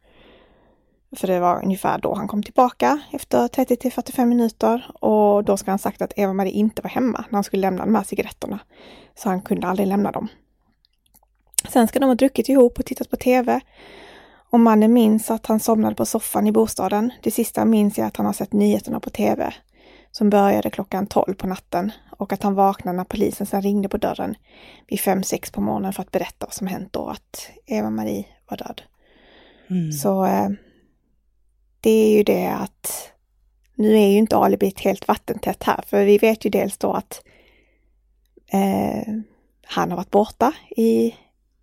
För 1.15 1.27
det 1.27 1.39
var 1.39 1.63
ungefär 1.63 1.97
då 1.97 2.13
han 2.13 2.27
kom 2.27 2.43
tillbaka 2.43 2.99
efter 3.11 3.47
30 3.47 3.75
till 3.75 3.91
45 3.91 4.29
minuter 4.29 4.91
och 4.99 5.43
då 5.43 5.57
ska 5.57 5.71
han 5.71 5.79
sagt 5.79 6.01
att 6.01 6.13
Eva-Marie 6.15 6.51
inte 6.51 6.81
var 6.81 6.89
hemma 6.89 7.25
när 7.29 7.37
han 7.37 7.43
skulle 7.43 7.61
lämna 7.61 7.85
de 7.85 7.95
här 7.95 8.03
cigaretterna. 8.03 8.59
Så 9.15 9.29
han 9.29 9.41
kunde 9.41 9.67
aldrig 9.67 9.87
lämna 9.87 10.11
dem. 10.11 10.27
Sen 11.69 11.87
ska 11.87 11.99
de 11.99 12.05
ha 12.05 12.15
druckit 12.15 12.49
ihop 12.49 12.79
och 12.79 12.85
tittat 12.85 13.09
på 13.09 13.15
TV. 13.15 13.59
Och 14.51 14.59
mannen 14.59 14.93
minns 14.93 15.31
att 15.31 15.45
han 15.45 15.59
somnade 15.59 15.95
på 15.95 16.05
soffan 16.05 16.47
i 16.47 16.51
bostaden. 16.51 17.11
Det 17.21 17.31
sista 17.31 17.65
minns 17.65 17.99
är 17.99 18.03
att 18.03 18.17
han 18.17 18.25
har 18.25 18.33
sett 18.33 18.53
nyheterna 18.53 18.99
på 18.99 19.09
TV 19.09 19.53
som 20.11 20.29
började 20.29 20.69
klockan 20.69 21.07
12 21.07 21.33
på 21.33 21.47
natten 21.47 21.91
och 22.17 22.33
att 22.33 22.43
han 22.43 22.55
vaknade 22.55 22.97
när 22.97 23.03
polisen 23.03 23.47
sen 23.47 23.61
ringde 23.61 23.89
på 23.89 23.97
dörren 23.97 24.35
vid 24.87 24.99
5-6 24.99 25.53
på 25.53 25.61
morgonen 25.61 25.93
för 25.93 26.01
att 26.01 26.11
berätta 26.11 26.45
vad 26.45 26.53
som 26.53 26.67
hänt 26.67 26.93
då, 26.93 27.07
att 27.07 27.49
Eva-Marie 27.65 28.25
var 28.49 28.57
död. 28.57 28.81
Mm. 29.69 29.91
Så 29.91 30.25
eh, 30.25 30.49
det 31.81 31.89
är 31.89 32.17
ju 32.17 32.23
det 32.23 32.47
att 32.47 33.11
nu 33.75 33.97
är 33.97 34.07
ju 34.07 34.17
inte 34.17 34.37
alibit 34.37 34.79
helt 34.79 35.07
vattentätt 35.07 35.63
här, 35.63 35.83
för 35.87 36.05
vi 36.05 36.17
vet 36.17 36.45
ju 36.45 36.49
dels 36.49 36.77
då 36.77 36.93
att 36.93 37.23
eh, 38.51 39.13
han 39.65 39.89
har 39.89 39.97
varit 39.97 40.11
borta 40.11 40.53
i 40.69 41.15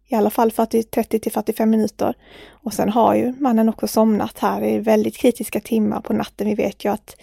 i 0.09 0.15
alla 0.15 0.31
fall 0.31 0.53
40, 0.53 0.83
30 0.83 1.19
till 1.19 1.33
45 1.33 1.71
minuter. 1.71 2.15
Och 2.49 2.75
sen 2.75 2.89
har 2.89 3.15
ju 3.15 3.35
mannen 3.39 3.69
också 3.69 3.87
somnat 3.87 4.39
här 4.39 4.65
i 4.65 4.79
väldigt 4.79 5.17
kritiska 5.17 5.61
timmar 5.61 6.01
på 6.01 6.13
natten. 6.13 6.47
Vi 6.47 6.55
vet 6.55 6.85
ju 6.85 6.93
att 6.93 7.17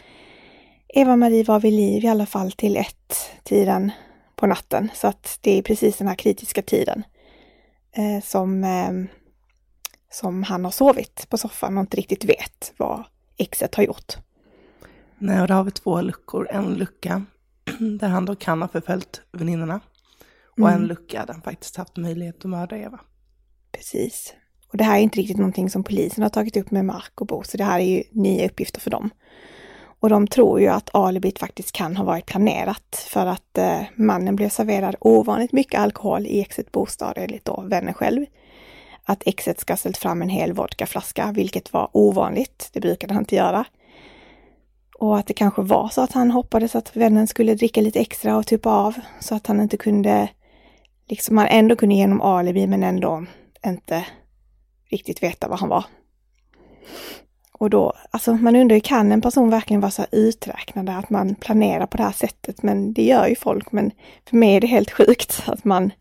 Eva-Marie 0.88 1.43
var 1.43 1.60
vid 1.60 1.73
liv 1.73 2.03
i 2.03 2.08
alla 2.08 2.25
fall 2.25 2.51
till 2.51 2.77
ett 2.77 3.13
tiden 3.43 3.91
på 4.36 4.47
natten. 4.47 4.91
Så 4.93 5.08
att 5.08 5.38
det 5.41 5.58
är 5.58 5.62
precis 5.62 5.97
den 5.97 6.08
här 6.08 6.15
kritiska 6.15 6.62
tiden 6.62 7.03
eh, 7.91 8.23
som 8.23 8.63
eh, 8.63 9.22
som 10.13 10.43
han 10.43 10.63
har 10.63 10.71
sovit 10.71 11.30
på 11.30 11.38
soffan 11.38 11.78
och 11.78 11.82
inte 11.82 11.97
riktigt 11.97 12.26
vet 12.26 12.73
vad 12.78 13.04
exet 13.38 13.76
har 13.76 13.84
gjort. 13.84 14.13
Nej, 15.17 15.41
och 15.41 15.47
då 15.47 15.54
har 15.54 15.63
vi 15.63 15.71
två 15.71 16.02
luckor. 16.02 16.47
En 16.52 16.73
lucka 16.73 17.26
där 17.99 18.08
han 18.08 18.26
då 18.26 18.36
kan 18.36 18.62
ha 18.62 18.69
förföljt 18.69 19.21
väninnorna 19.32 19.80
och 20.52 20.69
mm. 20.69 20.73
en 20.73 20.88
lucka 20.88 21.26
där 21.26 21.34
han 21.34 21.41
faktiskt 21.41 21.78
haft 21.78 21.97
möjlighet 21.97 22.38
att 22.38 22.49
mörda 22.52 22.78
Eva. 22.78 22.99
Precis. 23.71 24.34
Och 24.67 24.78
det 24.78 24.84
här 24.84 24.97
är 24.97 25.02
inte 25.02 25.19
riktigt 25.19 25.38
någonting 25.38 25.69
som 25.69 25.84
polisen 25.84 26.23
har 26.23 26.30
tagit 26.30 26.58
upp 26.58 26.71
med 26.71 26.86
Mark 26.86 27.21
och 27.21 27.28
Bo, 27.28 27.43
så 27.43 27.58
det 27.58 27.63
här 27.63 27.80
är 27.80 27.97
ju 27.97 28.04
nya 28.12 28.45
uppgifter 28.45 28.82
för 28.82 28.91
dem. 28.91 29.10
Och 29.99 30.10
de 30.10 30.28
tror 30.28 30.60
ju 30.62 30.67
att 30.67 30.95
alibit 30.95 31.39
faktiskt 31.39 31.71
kan 31.71 31.95
ha 31.97 32.04
varit 32.04 32.26
planerat 32.26 33.08
för 33.10 33.26
att 33.26 33.58
eh, 33.58 33.82
mannen 33.95 34.36
blev 34.36 34.49
serverad 34.49 34.95
ovanligt 34.99 35.52
mycket 35.52 35.80
alkohol 35.80 36.26
i 36.26 36.41
exet 36.41 36.71
bostad 36.71 37.13
enligt 37.17 37.45
då 37.45 37.63
vännen 37.67 37.93
själv 37.93 38.26
att 39.06 39.24
exet 39.26 39.60
ska 39.60 39.74
ha 39.74 39.78
ställt 39.78 39.98
fram 39.98 40.22
en 40.22 40.30
hel 40.30 40.54
vodkaflaska, 40.54 41.32
vilket 41.36 41.74
var 41.74 41.89
ovanligt. 41.92 42.70
Det 42.74 42.80
brukade 42.80 43.13
han 43.13 43.24
inte 43.24 43.36
göra. 43.36 43.66
Och 45.00 45.18
att 45.18 45.28
det 45.28 45.34
kanske 45.34 45.62
var 45.62 45.89
så 45.89 46.02
att 46.02 46.12
han 46.12 46.32
hoppades 46.32 46.76
att 46.76 46.96
vännen 46.96 47.28
skulle 47.28 47.56
dricka 47.56 47.82
lite 47.82 48.00
extra 48.00 48.38
och 48.38 48.48
tuppa 48.48 48.70
av 48.70 48.94
så 49.20 49.36
att 49.36 49.48
han 49.48 49.60
inte 49.60 49.78
kunde, 49.78 50.28
liksom 51.10 51.38
han 51.38 51.48
ändå 51.48 51.76
kunde 51.76 51.96
genom 51.96 52.22
alibi 52.22 52.68
men 52.68 52.84
ändå 52.84 53.26
inte 53.66 54.06
riktigt 54.89 55.24
veta 55.24 55.48
vad 55.48 55.60
han 55.60 55.70
var. 55.70 55.86
Och 57.52 57.70
då, 57.70 57.94
alltså 58.12 58.34
man 58.34 58.56
undrar 58.56 58.76
ju, 58.76 58.82
kan 58.82 59.12
en 59.12 59.22
person 59.22 59.50
verkligen 59.50 59.82
vara 59.82 59.92
så 59.92 60.06
uträknande 60.12 60.96
att 60.96 61.10
man 61.10 61.36
planerar 61.36 61.86
på 61.86 61.98
det 61.98 62.04
här 62.04 62.12
sättet? 62.12 62.63
Men 62.63 62.94
det 62.94 63.04
gör 63.04 63.28
ju 63.28 63.36
folk, 63.36 63.72
men 63.72 63.92
för 64.30 64.38
mig 64.38 64.56
är 64.56 64.62
det 64.62 64.68
helt 64.68 64.92
sjukt 64.92 65.44
att 65.46 65.66
man 65.66 65.92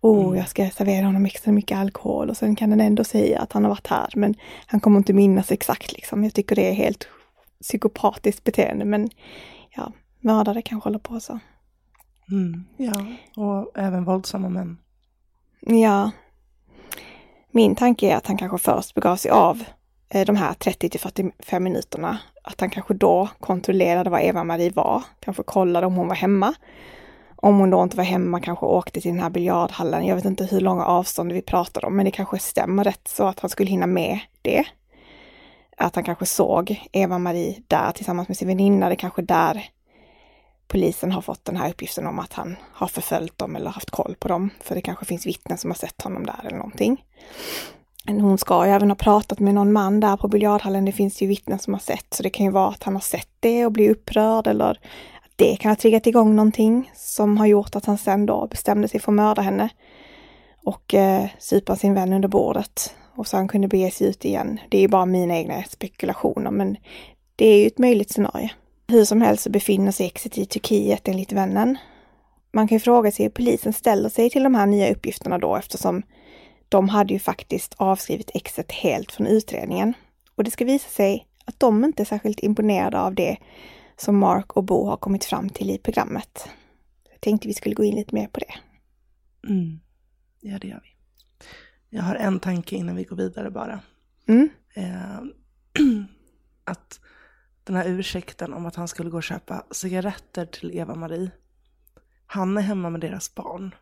oh, 0.00 0.24
mm. 0.26 0.38
jag 0.38 0.48
ska 0.48 0.70
servera 0.70 1.06
honom 1.06 1.26
extra 1.26 1.52
mycket 1.52 1.78
alkohol 1.78 2.30
och 2.30 2.36
sen 2.36 2.56
kan 2.56 2.70
den 2.70 2.80
ändå 2.80 3.04
säga 3.04 3.40
att 3.40 3.52
han 3.52 3.64
har 3.64 3.70
varit 3.70 3.86
här 3.86 4.08
men 4.14 4.34
han 4.66 4.80
kommer 4.80 4.98
inte 4.98 5.12
minnas 5.12 5.52
exakt 5.52 5.92
liksom. 5.92 6.24
Jag 6.24 6.34
tycker 6.34 6.56
det 6.56 6.68
är 6.68 6.72
helt 6.72 7.08
psykopatiskt 7.62 8.44
beteende 8.44 8.84
men 8.84 9.10
ja, 9.76 9.92
mördare 10.20 10.62
kanske 10.62 10.86
håller 10.86 10.98
på 10.98 11.20
så. 11.20 11.38
Mm, 12.30 12.64
ja, 12.76 13.04
och 13.36 13.78
även 13.78 14.04
våldsamma 14.04 14.48
män. 14.48 14.78
Ja. 15.60 16.10
Min 17.50 17.76
tanke 17.76 18.12
är 18.12 18.16
att 18.16 18.26
han 18.26 18.36
kanske 18.36 18.58
först 18.58 18.94
begav 18.94 19.16
sig 19.16 19.30
av 19.30 19.64
eh, 20.08 20.26
de 20.26 20.36
här 20.36 20.54
30 20.54 20.88
till 20.88 21.00
45 21.00 21.64
minuterna. 21.64 22.18
Att 22.42 22.60
han 22.60 22.70
kanske 22.70 22.94
då 22.94 23.28
kontrollerade 23.40 24.10
vad 24.10 24.22
Eva-Marie 24.22 24.70
var, 24.70 25.02
kanske 25.20 25.42
kollade 25.42 25.86
om 25.86 25.94
hon 25.94 26.08
var 26.08 26.14
hemma 26.14 26.54
om 27.42 27.58
hon 27.58 27.70
då 27.70 27.82
inte 27.82 27.96
var 27.96 28.04
hemma, 28.04 28.40
kanske 28.40 28.66
åkte 28.66 29.00
till 29.00 29.10
den 29.10 29.20
här 29.20 29.30
biljardhallen. 29.30 30.06
Jag 30.06 30.16
vet 30.16 30.24
inte 30.24 30.44
hur 30.44 30.60
långa 30.60 30.84
avstånd 30.84 31.32
vi 31.32 31.42
pratar 31.42 31.84
om, 31.84 31.96
men 31.96 32.04
det 32.04 32.10
kanske 32.10 32.38
stämmer 32.38 32.84
rätt 32.84 33.08
så 33.08 33.26
att 33.26 33.40
han 33.40 33.50
skulle 33.50 33.70
hinna 33.70 33.86
med 33.86 34.18
det. 34.42 34.64
Att 35.76 35.94
han 35.94 36.04
kanske 36.04 36.26
såg 36.26 36.88
Eva-Marie 36.92 37.62
där 37.68 37.92
tillsammans 37.92 38.28
med 38.28 38.36
sin 38.36 38.48
väninna. 38.48 38.88
Det 38.88 38.96
kanske 38.96 39.22
där 39.22 39.64
polisen 40.68 41.12
har 41.12 41.22
fått 41.22 41.44
den 41.44 41.56
här 41.56 41.70
uppgiften 41.70 42.06
om 42.06 42.18
att 42.18 42.32
han 42.32 42.56
har 42.72 42.86
förföljt 42.86 43.38
dem 43.38 43.56
eller 43.56 43.70
haft 43.70 43.90
koll 43.90 44.14
på 44.18 44.28
dem. 44.28 44.50
För 44.60 44.74
det 44.74 44.80
kanske 44.80 45.04
finns 45.04 45.26
vittnen 45.26 45.58
som 45.58 45.70
har 45.70 45.76
sett 45.76 46.02
honom 46.02 46.26
där 46.26 46.40
eller 46.46 46.56
någonting. 46.56 47.04
Hon 48.06 48.38
ska 48.38 48.66
ju 48.66 48.72
även 48.72 48.90
ha 48.90 48.94
pratat 48.94 49.38
med 49.38 49.54
någon 49.54 49.72
man 49.72 50.00
där 50.00 50.16
på 50.16 50.28
biljardhallen. 50.28 50.84
Det 50.84 50.92
finns 50.92 51.22
ju 51.22 51.26
vittnen 51.26 51.58
som 51.58 51.72
har 51.72 51.80
sett, 51.80 52.14
så 52.14 52.22
det 52.22 52.30
kan 52.30 52.46
ju 52.46 52.52
vara 52.52 52.68
att 52.68 52.82
han 52.82 52.94
har 52.94 53.00
sett 53.00 53.28
det 53.40 53.66
och 53.66 53.72
blir 53.72 53.90
upprörd 53.90 54.46
eller 54.46 54.80
det 55.40 55.56
kan 55.56 55.70
ha 55.70 55.76
triggat 55.76 56.06
igång 56.06 56.36
någonting 56.36 56.90
som 56.94 57.36
har 57.36 57.46
gjort 57.46 57.76
att 57.76 57.84
han 57.84 57.98
sen 57.98 58.26
då 58.26 58.46
bestämde 58.46 58.88
sig 58.88 59.00
för 59.00 59.12
att 59.12 59.16
mörda 59.16 59.42
henne 59.42 59.68
och 60.64 60.94
eh, 60.94 61.26
supa 61.38 61.76
sin 61.76 61.94
vän 61.94 62.12
under 62.12 62.28
bordet. 62.28 62.94
Och 63.14 63.26
så 63.26 63.36
han 63.36 63.48
kunde 63.48 63.68
bege 63.68 63.90
sig 63.90 64.06
ut 64.06 64.24
igen. 64.24 64.60
Det 64.68 64.76
är 64.76 64.80
ju 64.80 64.88
bara 64.88 65.06
mina 65.06 65.36
egna 65.36 65.62
spekulationer, 65.62 66.50
men 66.50 66.76
det 67.36 67.46
är 67.46 67.58
ju 67.58 67.66
ett 67.66 67.78
möjligt 67.78 68.10
scenario. 68.10 68.48
Hur 68.88 69.04
som 69.04 69.20
helst 69.20 69.42
så 69.42 69.50
befinner 69.50 69.92
sig 69.92 70.06
Exit 70.06 70.38
i 70.38 70.46
Turkiet 70.46 71.08
enligt 71.08 71.32
vännen. 71.32 71.78
Man 72.52 72.68
kan 72.68 72.76
ju 72.76 72.80
fråga 72.80 73.12
sig 73.12 73.24
hur 73.24 73.30
polisen 73.30 73.72
ställer 73.72 74.08
sig 74.08 74.30
till 74.30 74.42
de 74.42 74.54
här 74.54 74.66
nya 74.66 74.92
uppgifterna 74.92 75.38
då 75.38 75.56
eftersom 75.56 76.02
de 76.68 76.88
hade 76.88 77.12
ju 77.12 77.18
faktiskt 77.18 77.74
avskrivit 77.76 78.30
Exit 78.34 78.72
helt 78.72 79.12
från 79.12 79.26
utredningen. 79.26 79.94
Och 80.36 80.44
det 80.44 80.50
ska 80.50 80.64
visa 80.64 80.88
sig 80.88 81.26
att 81.44 81.60
de 81.60 81.84
inte 81.84 82.02
är 82.02 82.04
särskilt 82.04 82.40
imponerade 82.40 83.00
av 83.00 83.14
det 83.14 83.36
som 84.00 84.18
Mark 84.18 84.52
och 84.52 84.64
Bo 84.64 84.86
har 84.86 84.96
kommit 84.96 85.24
fram 85.24 85.48
till 85.50 85.70
i 85.70 85.78
programmet. 85.78 86.48
Jag 87.10 87.20
tänkte 87.20 87.48
vi 87.48 87.54
skulle 87.54 87.74
gå 87.74 87.84
in 87.84 87.94
lite 87.94 88.14
mer 88.14 88.26
på 88.26 88.40
det. 88.40 88.54
Mm. 89.48 89.80
Ja, 90.40 90.58
det 90.58 90.68
gör 90.68 90.80
vi. 90.82 90.88
Jag 91.96 92.02
har 92.02 92.14
en 92.14 92.40
tanke 92.40 92.76
innan 92.76 92.96
vi 92.96 93.04
går 93.04 93.16
vidare 93.16 93.50
bara. 93.50 93.80
Mm. 94.26 94.48
Eh, 94.74 95.20
att 96.64 97.00
den 97.64 97.76
här 97.76 97.88
ursäkten 97.88 98.54
om 98.54 98.66
att 98.66 98.76
han 98.76 98.88
skulle 98.88 99.10
gå 99.10 99.16
och 99.16 99.22
köpa 99.22 99.66
cigaretter 99.70 100.46
till 100.46 100.78
Eva-Marie. 100.78 101.30
Han 102.26 102.58
är 102.58 102.62
hemma 102.62 102.90
med 102.90 103.00
deras 103.00 103.34
barn. 103.34 103.74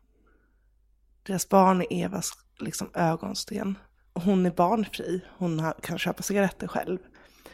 Deras 1.23 1.49
barn 1.49 1.81
är 1.81 1.87
Evas 1.93 2.33
liksom, 2.59 2.91
ögonsten. 2.95 3.79
hon 4.14 4.47
är 4.47 4.51
barnfri, 4.51 5.21
hon 5.39 5.73
kan 5.83 5.99
köpa 5.99 6.23
cigaretter 6.23 6.66
själv. 6.66 6.99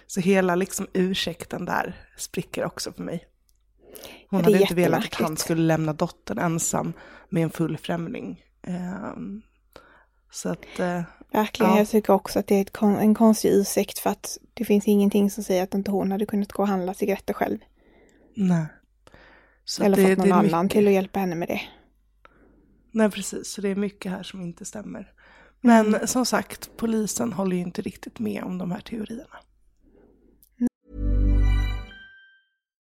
Så 0.06 0.20
hela 0.20 0.54
liksom 0.54 0.86
ursäkten 0.92 1.64
där 1.64 2.08
spricker 2.16 2.64
också 2.64 2.92
för 2.92 3.02
mig. 3.02 3.24
Hon 4.30 4.44
hade 4.44 4.60
inte 4.60 4.74
velat 4.74 5.04
att 5.04 5.14
han 5.14 5.36
skulle 5.36 5.62
lämna 5.62 5.92
dottern 5.92 6.38
ensam 6.38 6.92
med 7.28 7.42
en 7.42 7.50
full 7.50 7.78
främling. 7.78 8.44
Um, 8.66 9.42
så 10.30 10.48
att, 10.48 10.80
uh, 10.80 11.02
Verkligen, 11.32 11.72
ja. 11.72 11.78
jag 11.78 11.88
tycker 11.88 12.12
också 12.12 12.38
att 12.38 12.46
det 12.46 12.54
är 12.54 12.64
kon 12.64 12.96
en 12.96 13.14
konstig 13.14 13.50
ursäkt 13.52 13.98
för 13.98 14.10
att 14.10 14.38
det 14.54 14.64
finns 14.64 14.88
ingenting 14.88 15.30
som 15.30 15.44
säger 15.44 15.62
att 15.62 15.74
inte 15.74 15.90
hon 15.90 16.12
hade 16.12 16.26
kunnat 16.26 16.52
gå 16.52 16.62
och 16.62 16.68
handla 16.68 16.94
cigaretter 16.94 17.34
själv. 17.34 17.58
Nej. 18.34 18.66
Så 19.64 19.84
Eller 19.84 19.96
det, 19.96 20.16
fått 20.16 20.18
någon 20.18 20.32
annan 20.32 20.64
mycket... 20.64 20.76
till 20.76 20.86
att 20.86 20.92
hjälpa 20.92 21.20
henne 21.20 21.34
med 21.34 21.48
det. 21.48 21.60
Nej, 22.90 23.10
precis. 23.10 23.48
Så 23.48 23.60
det 23.60 23.68
är 23.68 23.74
mycket 23.74 24.12
här 24.12 24.22
som 24.22 24.40
inte 24.40 24.64
stämmer. 24.64 25.12
Men 25.60 25.86
mm. 25.86 26.06
som 26.06 26.26
sagt, 26.26 26.70
polisen 26.76 27.32
håller 27.32 27.56
ju 27.56 27.62
inte 27.62 27.82
riktigt 27.82 28.18
med 28.18 28.42
om 28.42 28.58
de 28.58 28.70
här 28.72 28.80
teorierna. 28.80 29.38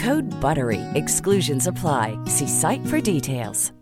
Code 0.00 0.30
BUTTERY. 0.40 0.80
Exclusions 0.94 1.66
apply. 1.66 2.16
See 2.26 2.48
site 2.48 2.86
for 2.86 3.00
details. 3.00 3.72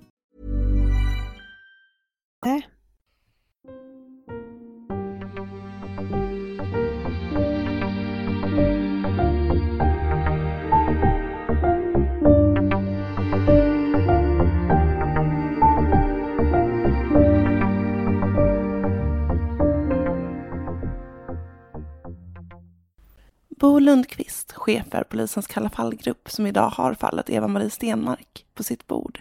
Bo 23.61 23.73
Lundqvist, 23.81 24.47
chef 24.69 24.87
för 24.91 25.05
polisens 25.05 25.47
Kalla 25.47 25.71
fallgrupp 25.71 26.31
som 26.31 26.47
idag 26.47 26.71
har 26.71 26.95
fallet 26.95 27.31
Eva-Marie 27.31 27.71
Stenmark 27.71 28.47
på 28.55 28.62
sitt 28.62 28.87
bord, 28.87 29.21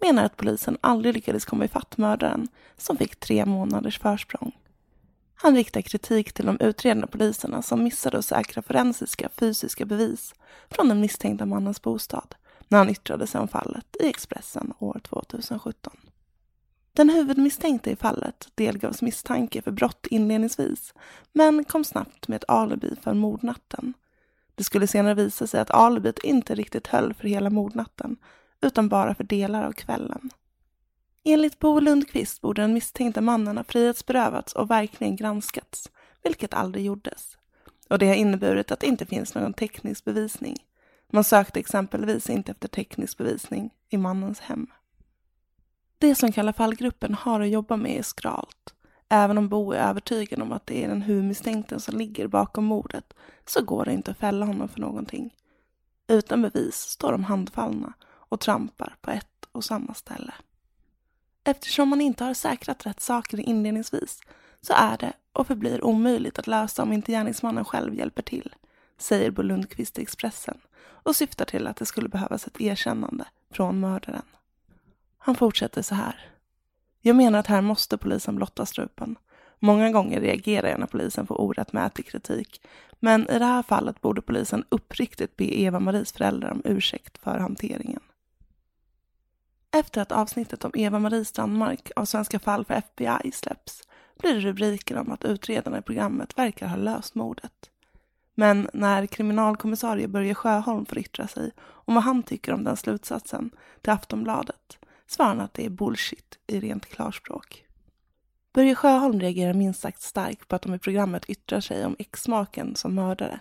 menar 0.00 0.24
att 0.24 0.36
polisen 0.36 0.78
aldrig 0.80 1.14
lyckades 1.14 1.44
komma 1.44 1.64
ifatt 1.64 1.98
mördaren 1.98 2.48
som 2.76 2.96
fick 2.96 3.16
tre 3.16 3.46
månaders 3.46 3.98
försprång. 3.98 4.52
Han 5.34 5.54
riktar 5.54 5.80
kritik 5.80 6.32
till 6.32 6.46
de 6.46 6.60
utredande 6.60 7.06
poliserna 7.06 7.62
som 7.62 7.82
missade 7.82 8.18
att 8.18 8.24
säkra 8.24 8.62
forensiska 8.62 9.28
fysiska 9.28 9.84
bevis 9.84 10.34
från 10.70 10.88
den 10.88 11.00
misstänkta 11.00 11.46
mannens 11.46 11.82
bostad 11.82 12.34
när 12.68 12.78
han 12.78 12.90
yttrade 12.90 13.26
sig 13.26 13.40
om 13.40 13.48
fallet 13.48 13.96
i 14.00 14.06
Expressen 14.06 14.72
år 14.78 15.00
2017. 15.02 15.92
Den 16.92 17.10
huvudmisstänkte 17.10 17.90
i 17.90 17.96
fallet 17.96 18.48
delgavs 18.54 19.02
misstanke 19.02 19.62
för 19.62 19.70
brott 19.70 20.06
inledningsvis, 20.10 20.94
men 21.32 21.64
kom 21.64 21.84
snabbt 21.84 22.28
med 22.28 22.36
ett 22.36 22.50
alibi 22.50 22.96
för 23.02 23.14
mordnatten. 23.14 23.94
Det 24.54 24.64
skulle 24.64 24.86
senare 24.86 25.14
visa 25.14 25.46
sig 25.46 25.60
att 25.60 25.70
alibit 25.70 26.18
inte 26.18 26.54
riktigt 26.54 26.86
höll 26.86 27.14
för 27.14 27.28
hela 27.28 27.50
mordnatten, 27.50 28.16
utan 28.60 28.88
bara 28.88 29.14
för 29.14 29.24
delar 29.24 29.64
av 29.64 29.72
kvällen. 29.72 30.30
Enligt 31.24 31.58
Bo 31.58 31.80
Lundqvist 31.80 32.40
borde 32.40 32.62
den 32.62 32.74
misstänkte 32.74 33.20
mannen 33.20 33.56
ha 33.56 33.64
frihetsberövats 33.64 34.52
och 34.52 34.70
verkligen 34.70 35.16
granskats, 35.16 35.90
vilket 36.22 36.54
aldrig 36.54 36.84
gjordes. 36.84 37.38
Och 37.88 37.98
det 37.98 38.06
har 38.06 38.14
inneburit 38.14 38.70
att 38.70 38.80
det 38.80 38.86
inte 38.86 39.06
finns 39.06 39.34
någon 39.34 39.52
teknisk 39.52 40.04
bevisning. 40.04 40.56
Man 41.12 41.24
sökte 41.24 41.60
exempelvis 41.60 42.30
inte 42.30 42.52
efter 42.52 42.68
teknisk 42.68 43.18
bevisning 43.18 43.70
i 43.88 43.96
mannens 43.96 44.40
hem. 44.40 44.66
Det 45.98 46.14
som 46.14 46.32
Kalla 46.32 46.52
fallgruppen 46.52 47.14
har 47.14 47.40
att 47.40 47.48
jobba 47.48 47.76
med 47.76 47.98
är 47.98 48.02
skralt. 48.02 48.73
Även 49.08 49.38
om 49.38 49.48
Bo 49.48 49.72
är 49.72 49.78
övertygad 49.78 50.42
om 50.42 50.52
att 50.52 50.66
det 50.66 50.84
är 50.84 50.88
den 50.88 51.02
huvudmisstänkte 51.02 51.80
som 51.80 51.98
ligger 51.98 52.26
bakom 52.26 52.64
mordet 52.64 53.14
så 53.46 53.62
går 53.62 53.84
det 53.84 53.92
inte 53.92 54.10
att 54.10 54.18
fälla 54.18 54.46
honom 54.46 54.68
för 54.68 54.80
någonting. 54.80 55.34
Utan 56.08 56.42
bevis 56.42 56.74
står 56.74 57.12
de 57.12 57.24
handfallna 57.24 57.92
och 58.04 58.40
trampar 58.40 58.96
på 59.00 59.10
ett 59.10 59.46
och 59.52 59.64
samma 59.64 59.94
ställe. 59.94 60.34
Eftersom 61.44 61.88
man 61.88 62.00
inte 62.00 62.24
har 62.24 62.34
säkrat 62.34 62.86
rätt 62.86 63.00
saker 63.00 63.40
inledningsvis 63.40 64.20
så 64.60 64.72
är 64.72 64.96
det 64.98 65.12
och 65.32 65.46
förblir 65.46 65.84
omöjligt 65.84 66.38
att 66.38 66.46
lösa 66.46 66.82
om 66.82 66.92
inte 66.92 67.12
gärningsmannen 67.12 67.64
själv 67.64 67.94
hjälper 67.94 68.22
till, 68.22 68.54
säger 68.98 69.30
Bo 69.30 69.42
Lundqvist 69.42 69.98
i 69.98 70.02
Expressen 70.02 70.58
och 70.76 71.16
syftar 71.16 71.44
till 71.44 71.66
att 71.66 71.76
det 71.76 71.86
skulle 71.86 72.08
behövas 72.08 72.46
ett 72.46 72.60
erkännande 72.60 73.24
från 73.50 73.80
mördaren. 73.80 74.22
Han 75.18 75.34
fortsätter 75.34 75.82
så 75.82 75.94
här. 75.94 76.33
Jag 77.06 77.16
menar 77.16 77.38
att 77.38 77.46
här 77.46 77.60
måste 77.60 77.98
polisen 77.98 78.36
blotta 78.36 78.66
strupen. 78.66 79.16
Många 79.58 79.90
gånger 79.90 80.20
reagerar 80.20 80.68
jag 80.68 80.80
när 80.80 80.86
polisen 80.86 81.26
får 81.26 81.40
orättmätig 81.40 82.06
kritik, 82.06 82.60
men 83.00 83.30
i 83.30 83.38
det 83.38 83.44
här 83.44 83.62
fallet 83.62 84.00
borde 84.00 84.22
polisen 84.22 84.64
uppriktigt 84.68 85.36
be 85.36 85.60
Eva-Maries 85.60 86.12
föräldrar 86.12 86.50
om 86.50 86.62
ursäkt 86.64 87.18
för 87.18 87.38
hanteringen. 87.38 88.00
Efter 89.70 90.00
att 90.00 90.12
avsnittet 90.12 90.64
om 90.64 90.70
Eva-Marie 90.74 91.24
Strandmark 91.24 91.90
av 91.96 92.04
Svenska 92.04 92.38
fall 92.38 92.64
för 92.64 92.74
FBI 92.74 93.32
släpps 93.32 93.82
blir 94.18 94.34
det 94.34 94.40
rubriker 94.40 94.96
om 94.96 95.12
att 95.12 95.24
utredarna 95.24 95.78
i 95.78 95.82
programmet 95.82 96.38
verkar 96.38 96.66
ha 96.66 96.76
löst 96.76 97.14
mordet. 97.14 97.70
Men 98.34 98.68
när 98.72 99.06
kriminalkommissarie 99.06 100.08
Börje 100.08 100.34
Sjöholm 100.34 100.86
får 100.86 100.98
yttra 100.98 101.28
sig 101.28 101.50
om 101.60 101.94
vad 101.94 102.04
han 102.04 102.22
tycker 102.22 102.52
om 102.52 102.64
den 102.64 102.76
slutsatsen 102.76 103.50
till 103.80 103.92
Aftonbladet 103.92 104.78
svarar 105.06 105.28
han 105.28 105.40
att 105.40 105.54
det 105.54 105.64
är 105.64 105.70
bullshit 105.70 106.38
i 106.46 106.60
rent 106.60 106.86
klarspråk. 106.86 107.64
Börje 108.52 108.74
Sjöholm 108.74 109.20
reagerar 109.20 109.54
minst 109.54 109.80
sagt 109.80 110.02
starkt 110.02 110.48
på 110.48 110.56
att 110.56 110.62
de 110.62 110.74
i 110.74 110.78
programmet 110.78 111.24
yttrar 111.24 111.60
sig 111.60 111.84
om 111.86 111.96
exmaken 111.98 112.76
som 112.76 112.94
mördare. 112.94 113.40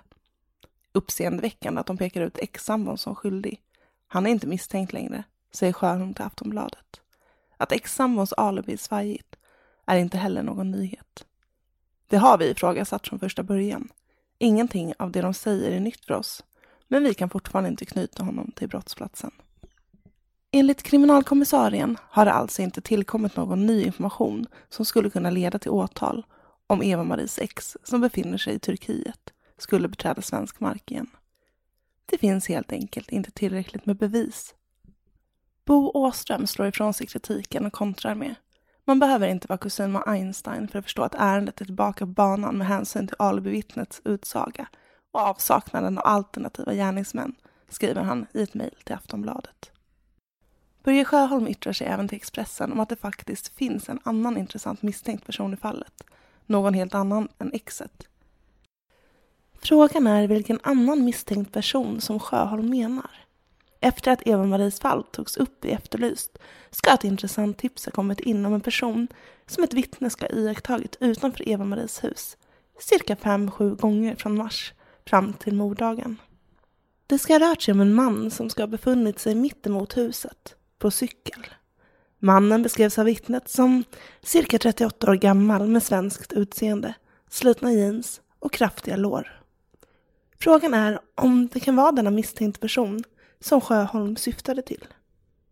Uppseendeväckande 0.91 1.81
att 1.81 1.87
de 1.87 1.97
pekar 1.97 2.21
ut 2.21 2.37
ex-sambon 2.37 2.97
som 2.97 3.15
skyldig. 3.15 3.61
Han 4.07 4.25
är 4.25 4.29
inte 4.29 4.47
misstänkt 4.47 4.93
längre, 4.93 5.23
säger 5.51 5.73
Sjöholm 5.73 6.13
till 6.13 6.25
Aftonbladet. 6.25 7.01
Att 7.57 7.71
ex-sambons 7.71 8.33
alibi 8.33 8.73
är 8.73 8.77
svajigt 8.77 9.35
är 9.85 9.97
inte 9.97 10.17
heller 10.17 10.43
någon 10.43 10.71
nyhet. 10.71 11.25
Det 12.07 12.17
har 12.17 12.37
vi 12.37 12.49
ifrågasatt 12.49 13.07
från 13.07 13.19
första 13.19 13.43
början. 13.43 13.89
Ingenting 14.37 14.93
av 14.99 15.11
det 15.11 15.21
de 15.21 15.33
säger 15.33 15.71
är 15.71 15.79
nytt 15.79 16.05
för 16.05 16.13
oss, 16.13 16.43
men 16.87 17.03
vi 17.03 17.13
kan 17.13 17.29
fortfarande 17.29 17.69
inte 17.69 17.85
knyta 17.85 18.23
honom 18.23 18.51
till 18.55 18.69
brottsplatsen. 18.69 19.31
Enligt 20.55 20.83
kriminalkommissarien 20.83 21.97
har 22.01 22.25
det 22.25 22.33
alltså 22.33 22.61
inte 22.61 22.81
tillkommit 22.81 23.35
någon 23.35 23.65
ny 23.65 23.83
information 23.83 24.47
som 24.69 24.85
skulle 24.85 25.09
kunna 25.09 25.29
leda 25.29 25.59
till 25.59 25.71
åtal 25.71 26.25
om 26.67 26.83
Eva-Maries 26.83 27.39
ex, 27.39 27.77
som 27.83 28.01
befinner 28.01 28.37
sig 28.37 28.55
i 28.55 28.59
Turkiet, 28.59 29.33
skulle 29.57 29.87
beträda 29.87 30.21
svensk 30.21 30.59
mark 30.59 30.91
igen. 30.91 31.09
Det 32.05 32.17
finns 32.17 32.47
helt 32.47 32.71
enkelt 32.71 33.11
inte 33.11 33.31
tillräckligt 33.31 33.85
med 33.85 33.97
bevis. 33.97 34.55
Bo 35.65 35.91
Åström 35.93 36.47
slår 36.47 36.67
ifrån 36.67 36.93
sig 36.93 37.07
kritiken 37.07 37.65
och 37.65 37.73
kontrar 37.73 38.15
med 38.15 38.35
man 38.85 38.99
behöver 38.99 39.27
inte 39.27 39.47
vara 39.47 39.57
kusin 39.57 39.91
med 39.91 40.03
Einstein 40.05 40.67
för 40.67 40.79
att 40.79 40.85
förstå 40.85 41.03
att 41.03 41.15
ärendet 41.15 41.61
är 41.61 41.65
tillbaka 41.65 42.05
på 42.05 42.11
banan 42.11 42.57
med 42.57 42.67
hänsyn 42.67 43.07
till 43.07 43.15
alibivittnets 43.19 44.01
utsaga 44.05 44.67
och 45.11 45.19
avsaknaden 45.19 45.97
av 45.97 46.07
alternativa 46.07 46.73
gärningsmän, 46.73 47.35
skriver 47.69 48.01
han 48.01 48.25
i 48.33 48.43
ett 48.43 48.53
mejl 48.53 48.75
till 48.83 48.95
Aftonbladet. 48.95 49.72
Börje 50.83 51.05
Sjöholm 51.05 51.47
yttrar 51.47 51.73
sig 51.73 51.87
även 51.87 52.07
till 52.07 52.15
Expressen 52.15 52.71
om 52.71 52.79
att 52.79 52.89
det 52.89 52.95
faktiskt 52.95 53.47
finns 53.47 53.89
en 53.89 53.99
annan 54.03 54.37
intressant 54.37 54.81
misstänkt 54.81 55.25
person 55.25 55.53
i 55.53 55.57
fallet. 55.57 56.03
Någon 56.45 56.73
helt 56.73 56.95
annan 56.95 57.27
än 57.39 57.53
exet. 57.53 58.07
Frågan 59.59 60.07
är 60.07 60.27
vilken 60.27 60.59
annan 60.63 61.05
misstänkt 61.05 61.51
person 61.51 62.01
som 62.01 62.19
Sjöholm 62.19 62.69
menar. 62.69 63.11
Efter 63.79 64.11
att 64.11 64.27
Eva-Maries 64.27 64.79
fall 64.79 65.03
togs 65.03 65.37
upp 65.37 65.65
i 65.65 65.71
Efterlyst 65.71 66.37
ska 66.71 66.93
ett 66.93 67.03
intressant 67.03 67.57
tips 67.57 67.85
ha 67.85 67.91
kommit 67.91 68.19
in 68.19 68.45
om 68.45 68.53
en 68.53 68.61
person 68.61 69.07
som 69.47 69.63
ett 69.63 69.73
vittne 69.73 70.09
ska 70.09 70.25
ha 70.25 70.33
iakttagit 70.33 70.97
utanför 70.99 71.49
Eva-Maries 71.49 72.03
hus 72.03 72.37
cirka 72.79 73.15
fem, 73.15 73.51
sju 73.51 73.75
gånger 73.75 74.15
från 74.15 74.37
mars 74.37 74.73
fram 75.05 75.33
till 75.33 75.55
morddagen. 75.55 76.17
Det 77.07 77.19
ska 77.19 77.33
ha 77.33 77.51
rört 77.51 77.61
sig 77.61 77.71
om 77.71 77.81
en 77.81 77.93
man 77.93 78.31
som 78.31 78.49
ska 78.49 78.61
ha 78.61 78.67
befunnit 78.67 79.19
sig 79.19 79.35
mittemot 79.35 79.97
huset, 79.97 80.55
på 80.83 80.91
cykel. 80.91 81.45
Mannen 82.19 82.63
beskrevs 82.63 82.99
av 82.99 83.05
vittnet 83.05 83.49
som 83.49 83.83
cirka 84.21 84.59
38 84.59 85.11
år 85.11 85.15
gammal 85.15 85.67
med 85.67 85.83
svenskt 85.83 86.33
utseende, 86.33 86.93
slitna 87.29 87.71
jeans 87.71 88.21
och 88.39 88.53
kraftiga 88.53 88.95
lår. 88.95 89.41
Frågan 90.39 90.73
är 90.73 90.99
om 91.15 91.47
det 91.53 91.59
kan 91.59 91.75
vara 91.75 91.91
denna 91.91 92.09
misstänkta 92.09 92.59
person 92.59 93.03
som 93.39 93.61
Sjöholm 93.61 94.15
syftade 94.15 94.61
till. 94.61 94.87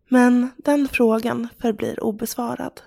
Men 0.08 0.50
den 0.56 0.88
frågan 0.88 1.48
förblir 1.58 2.04
obesvarad. 2.04 2.80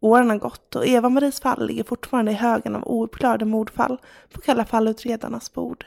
Åren 0.00 0.30
har 0.30 0.38
gått 0.38 0.76
och 0.76 0.86
Eva-Maries 0.86 1.40
fall 1.40 1.66
ligger 1.66 1.84
fortfarande 1.84 2.32
i 2.32 2.34
högen 2.34 2.76
av 2.76 2.82
ouppklarade 2.86 3.44
mordfall 3.44 3.98
på 4.32 4.40
Kalla 4.40 4.64
fallutredarnas 4.64 5.52
bord. 5.52 5.86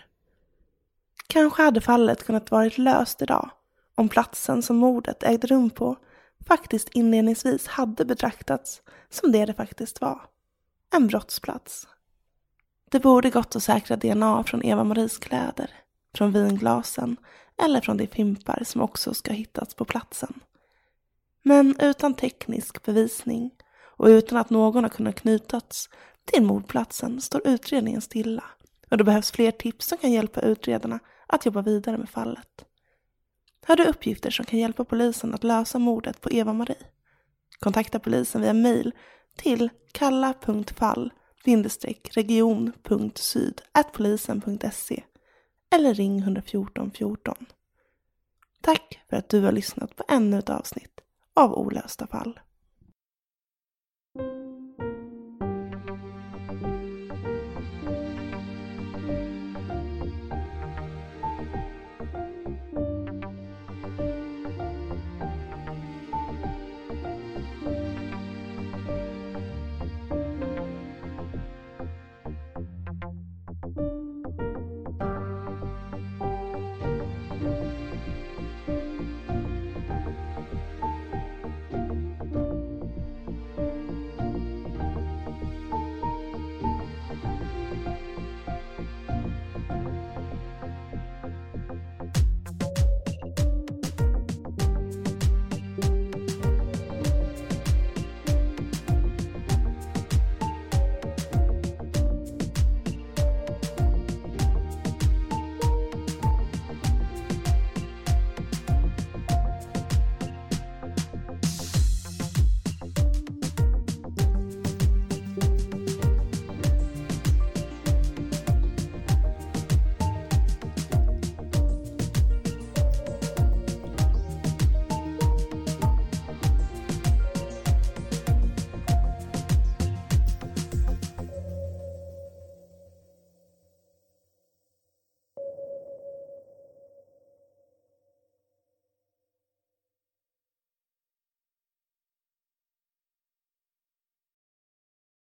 Kanske 1.27 1.63
hade 1.63 1.81
fallet 1.81 2.25
kunnat 2.25 2.51
varit 2.51 2.77
löst 2.77 3.21
idag 3.21 3.49
om 3.97 4.09
platsen 4.09 4.61
som 4.61 4.77
mordet 4.77 5.23
ägde 5.23 5.47
rum 5.47 5.69
på 5.69 5.97
faktiskt 6.47 6.89
inledningsvis 6.89 7.67
hade 7.67 8.05
betraktats 8.05 8.81
som 9.09 9.31
det 9.31 9.45
det 9.45 9.53
faktiskt 9.53 10.01
var. 10.01 10.21
En 10.95 11.07
brottsplats. 11.07 11.87
Det 12.91 12.99
borde 12.99 13.29
gått 13.29 13.55
att 13.55 13.63
säkra 13.63 13.95
DNA 13.95 14.43
från 14.43 14.63
Eva-Maries 14.63 15.17
kläder, 15.17 15.71
från 16.15 16.31
vinglasen 16.31 17.17
eller 17.63 17.81
från 17.81 17.97
de 17.97 18.07
fimpar 18.07 18.63
som 18.65 18.81
också 18.81 19.13
ska 19.13 19.33
hittats 19.33 19.73
på 19.73 19.85
platsen. 19.85 20.33
Men 21.43 21.75
utan 21.79 22.13
teknisk 22.13 22.83
bevisning 22.85 23.51
och 23.97 24.07
utan 24.07 24.37
att 24.37 24.49
någon 24.49 24.83
har 24.83 24.89
kunnat 24.89 25.15
knytas 25.15 25.89
till 26.25 26.43
mordplatsen 26.43 27.21
står 27.21 27.47
utredningen 27.47 28.01
stilla 28.01 28.43
och 28.91 28.97
det 28.97 29.03
behövs 29.03 29.31
fler 29.31 29.51
tips 29.51 29.87
som 29.87 29.97
kan 29.97 30.11
hjälpa 30.11 30.41
utredarna 30.41 30.99
att 31.27 31.45
jobba 31.45 31.61
vidare 31.61 31.97
med 31.97 32.09
fallet. 32.09 32.65
Har 33.67 33.75
du 33.75 33.83
uppgifter 33.83 34.29
som 34.31 34.45
kan 34.45 34.59
hjälpa 34.59 34.85
polisen 34.85 35.33
att 35.33 35.43
lösa 35.43 35.79
mordet 35.79 36.21
på 36.21 36.31
Eva-Marie? 36.31 36.85
Kontakta 37.59 37.99
polisen 37.99 38.41
via 38.41 38.53
mail 38.53 38.91
till 39.35 39.69
kalla.fall 39.91 41.13
region.syd 42.15 43.61
polisen.se 43.93 45.03
eller 45.75 45.93
ring 45.93 46.19
114 46.19 46.91
14. 46.91 47.45
Tack 48.61 48.99
för 49.09 49.17
att 49.17 49.29
du 49.29 49.41
har 49.41 49.51
lyssnat 49.51 49.95
på 49.95 50.03
ännu 50.07 50.39
ett 50.39 50.49
avsnitt 50.49 50.99
av 51.33 51.53
Olösta 51.53 52.07
fall. 52.07 52.39